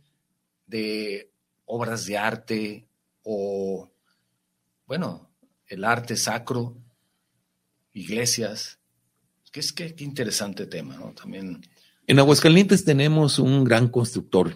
[0.67, 1.31] de
[1.65, 2.87] obras de arte
[3.23, 3.89] o,
[4.87, 5.31] bueno,
[5.67, 6.77] el arte sacro,
[7.93, 8.79] iglesias.
[9.53, 11.13] Que es que qué interesante tema, ¿no?
[11.13, 11.61] También.
[12.07, 14.55] En Aguascalientes tenemos un gran constructor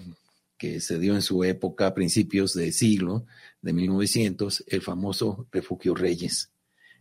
[0.59, 3.27] que se dio en su época, a principios de siglo,
[3.63, 6.51] de 1900, el famoso Refugio Reyes.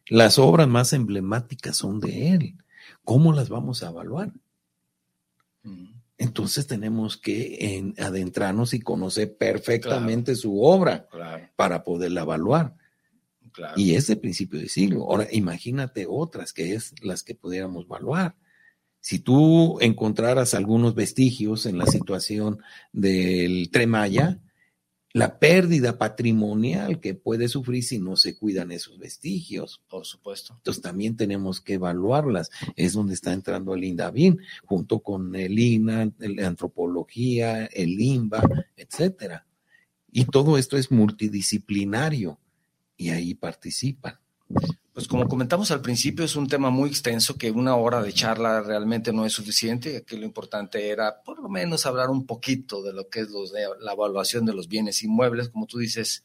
[0.07, 2.55] Las obras más emblemáticas son de él.
[3.03, 4.31] ¿Cómo las vamos a evaluar?
[6.17, 12.75] Entonces tenemos que en- adentrarnos y conocer perfectamente su obra Claro, para poderla evaluar.
[13.51, 13.73] claro.
[13.79, 15.03] Y es de principio de siglo.
[15.03, 18.35] Ahora, imagínate otras que es las que pudiéramos evaluar.
[19.03, 22.59] Si tú encontraras algunos vestigios en la situación
[22.93, 24.39] del Tremaya,
[25.11, 29.81] la pérdida patrimonial que puede sufrir si no se cuidan esos vestigios.
[29.89, 30.53] Por supuesto.
[30.55, 32.49] Entonces también tenemos que evaluarlas.
[32.77, 38.41] Es donde está entrando el INDAVIN, junto con el INA, la antropología, el INBA,
[38.77, 39.45] etcétera.
[40.13, 42.39] Y todo esto es multidisciplinario
[42.95, 44.17] y ahí participan.
[44.93, 48.61] Pues como comentamos al principio, es un tema muy extenso que una hora de charla
[48.61, 49.97] realmente no es suficiente.
[49.97, 53.51] Aquí lo importante era por lo menos hablar un poquito de lo que es los
[53.51, 55.49] de- la evaluación de los bienes inmuebles.
[55.49, 56.23] Como tú dices,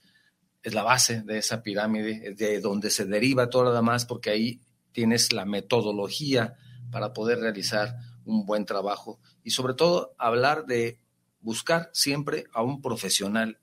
[0.63, 4.61] es la base de esa pirámide, de donde se deriva todo lo demás, porque ahí
[4.93, 6.55] tienes la metodología
[6.91, 7.97] para poder realizar
[8.27, 11.01] un buen trabajo y sobre todo hablar de
[11.41, 13.61] buscar siempre a un profesional,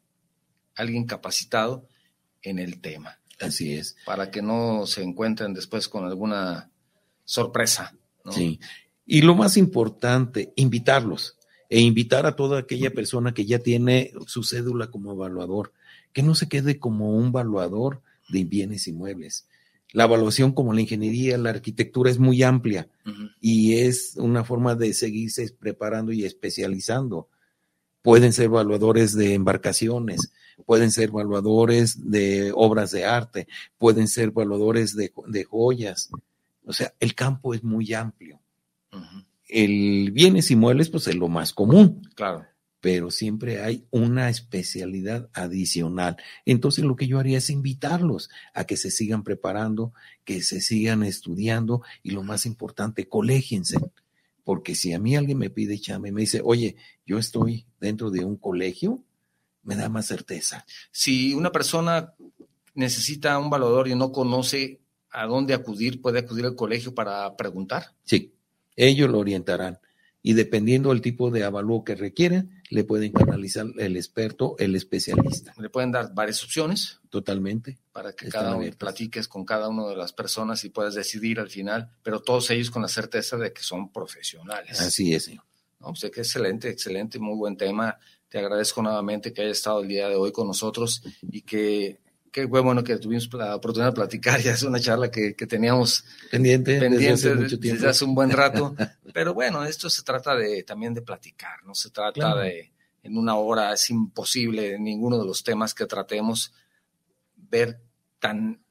[0.74, 1.88] alguien capacitado
[2.42, 3.20] en el tema.
[3.40, 3.96] Así es.
[4.06, 6.70] Para que no se encuentren después con alguna
[7.24, 7.96] sorpresa.
[8.32, 8.60] Sí.
[9.06, 11.38] Y lo más importante, invitarlos
[11.70, 15.74] e invitar a toda aquella persona que ya tiene su cédula como evaluador,
[16.14, 19.48] que no se quede como un evaluador de bienes inmuebles.
[19.92, 22.90] La evaluación como la ingeniería, la arquitectura es muy amplia
[23.40, 27.30] y es una forma de seguirse preparando y especializando.
[28.06, 30.32] Pueden ser evaluadores de embarcaciones,
[30.66, 33.48] pueden ser evaluadores de obras de arte,
[33.78, 35.12] pueden ser evaluadores de,
[35.44, 36.10] joyas.
[36.64, 38.40] O sea, el campo es muy amplio
[39.48, 42.10] el bienes inmuebles, pues es lo más común.
[42.16, 42.46] Claro.
[42.82, 46.18] Pero siempre hay una especialidad adicional.
[46.46, 49.94] Entonces lo que yo haría es invitarlos a que se sigan preparando,
[50.24, 53.78] que se sigan estudiando y lo más importante, colégiense.
[54.46, 58.12] Porque si a mí alguien me pide chame y me dice, oye, yo estoy dentro
[58.12, 59.04] de un colegio,
[59.64, 60.66] me da más certeza.
[60.92, 62.14] Si una persona
[62.76, 64.80] necesita un valor y no conoce
[65.10, 67.96] a dónde acudir, puede acudir al colegio para preguntar.
[68.04, 68.34] Sí,
[68.76, 69.80] ellos lo orientarán
[70.22, 75.54] y dependiendo del tipo de avalúo que requieren, le pueden canalizar el experto, el especialista.
[75.58, 77.00] Le pueden dar varias opciones.
[77.10, 77.78] Totalmente.
[77.92, 81.50] Para que cada uno platiques con cada una de las personas y puedas decidir al
[81.50, 84.80] final, pero todos ellos con la certeza de que son profesionales.
[84.82, 85.44] Así es, señor.
[85.80, 87.98] No, pues que excelente, excelente, muy buen tema.
[88.28, 92.00] Te agradezco nuevamente que haya estado el día de hoy con nosotros y que
[92.36, 96.82] qué bueno que tuvimos la oportunidad de platicar, ya es una charla que, teníamos pendiente,
[96.82, 97.76] pendiente desde, hace mucho tiempo.
[97.76, 98.76] desde hace un buen rato,
[99.14, 102.74] pero bueno, esto se trata de también de platicar, no se trata de
[103.04, 106.52] en una hora, es imposible en ninguno de los temas que tratemos
[107.38, 107.80] ver
[108.20, 108.62] tan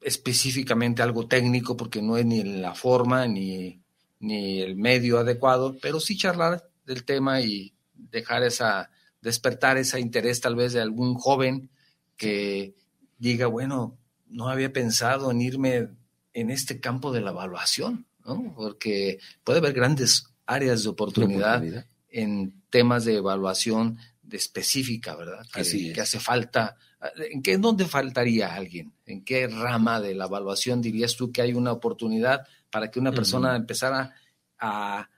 [0.00, 3.82] específicamente algo técnico porque no es ni la forma ni,
[4.20, 8.90] ni el medio adecuado, pero sí charlar del tema y dejar esa,
[9.20, 11.70] despertar ese interés tal vez de algún joven
[12.16, 12.74] que
[13.20, 13.96] diga, bueno,
[14.26, 15.88] no había pensado en irme
[16.32, 18.52] en este campo de la evaluación, ¿no?
[18.56, 21.62] Porque puede haber grandes áreas de oportunidad,
[22.08, 25.46] en temas de evaluación de específica, ¿verdad?
[25.52, 26.76] Que, Así que hace falta.
[27.30, 28.92] ¿En qué dónde faltaría alguien?
[29.06, 33.12] ¿En qué rama de la evaluación dirías tú que hay una oportunidad para que una
[33.12, 34.14] persona empezara
[34.58, 35.08] a,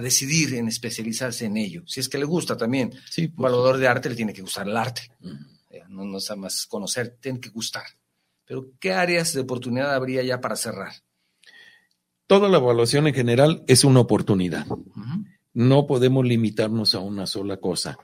[0.00, 1.82] decidir en especializarse en ello?
[1.86, 2.92] Si es que le gusta también.
[3.10, 5.10] Sí, Un evaluador de arte le tiene que gustar el arte
[5.90, 7.84] no, no sea más conocer, tiene que gustar.
[8.46, 10.92] Pero, ¿qué áreas de oportunidad habría ya para cerrar?
[12.26, 14.66] Toda la evaluación en general es una oportunidad.
[15.52, 17.98] No podemos limitarnos a una sola cosa.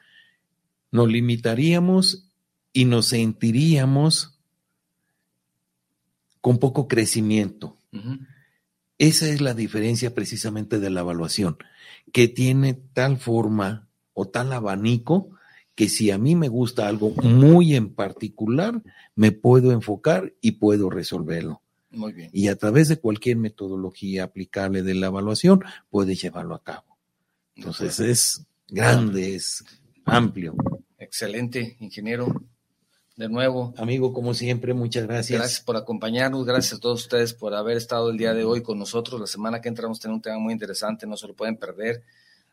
[0.91, 2.28] Nos limitaríamos
[2.72, 4.41] y nos sentiríamos
[6.41, 7.76] con poco crecimiento.
[8.99, 11.59] Esa es la diferencia precisamente de la evaluación,
[12.12, 15.36] que tiene tal forma o tal abanico
[15.77, 18.83] que si a mí me gusta algo muy en particular,
[19.14, 21.62] me puedo enfocar y puedo resolverlo.
[21.91, 22.31] Muy bien.
[22.33, 26.97] Y a través de cualquier metodología aplicable de la evaluación, puedes llevarlo a cabo.
[27.55, 29.64] Entonces es grande, es
[30.07, 30.55] amplio.
[30.99, 32.35] Excelente, ingeniero.
[33.14, 33.72] De nuevo.
[33.79, 35.39] Amigo, como siempre, muchas gracias.
[35.39, 38.79] Gracias por acompañarnos, gracias a todos ustedes por haber estado el día de hoy con
[38.79, 39.20] nosotros.
[39.20, 42.03] La semana que entramos tenemos un tema muy interesante, no se lo pueden perder.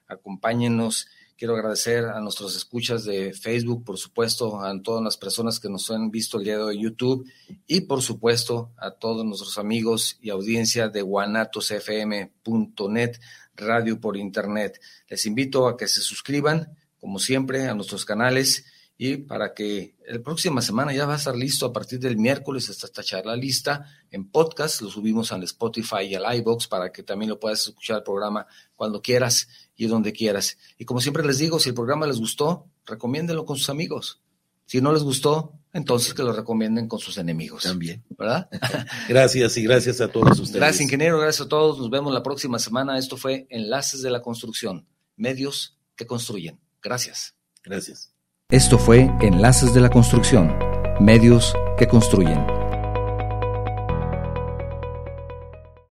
[0.07, 5.67] Acompáñenos Quiero agradecer a nuestros escuchas de Facebook, por supuesto, a todas las personas que
[5.67, 7.27] nos han visto el día de hoy en YouTube
[7.65, 13.19] y, por supuesto, a todos nuestros amigos y audiencia de guanatosfm.net,
[13.55, 14.79] radio por internet.
[15.09, 18.65] Les invito a que se suscriban, como siempre, a nuestros canales
[18.95, 22.69] y para que la próxima semana ya va a estar listo a partir del miércoles
[22.69, 27.01] hasta esta charla lista en podcast, lo subimos al Spotify y al iBox para que
[27.01, 30.57] también lo puedas escuchar el programa cuando quieras y donde quieras.
[30.77, 34.21] Y como siempre les digo, si el programa les gustó, recomiéndenlo con sus amigos.
[34.65, 37.63] Si no les gustó, entonces que lo recomienden con sus enemigos.
[37.63, 38.03] También.
[38.17, 38.49] ¿Verdad?
[39.09, 40.55] gracias y gracias a todos ustedes.
[40.55, 41.19] Gracias, ingeniero.
[41.19, 41.79] Gracias a todos.
[41.79, 42.97] Nos vemos la próxima semana.
[42.97, 46.59] Esto fue Enlaces de la Construcción, medios que construyen.
[46.81, 47.35] Gracias.
[47.63, 48.13] Gracias.
[48.49, 50.55] Esto fue Enlaces de la Construcción,
[50.99, 52.52] medios que construyen.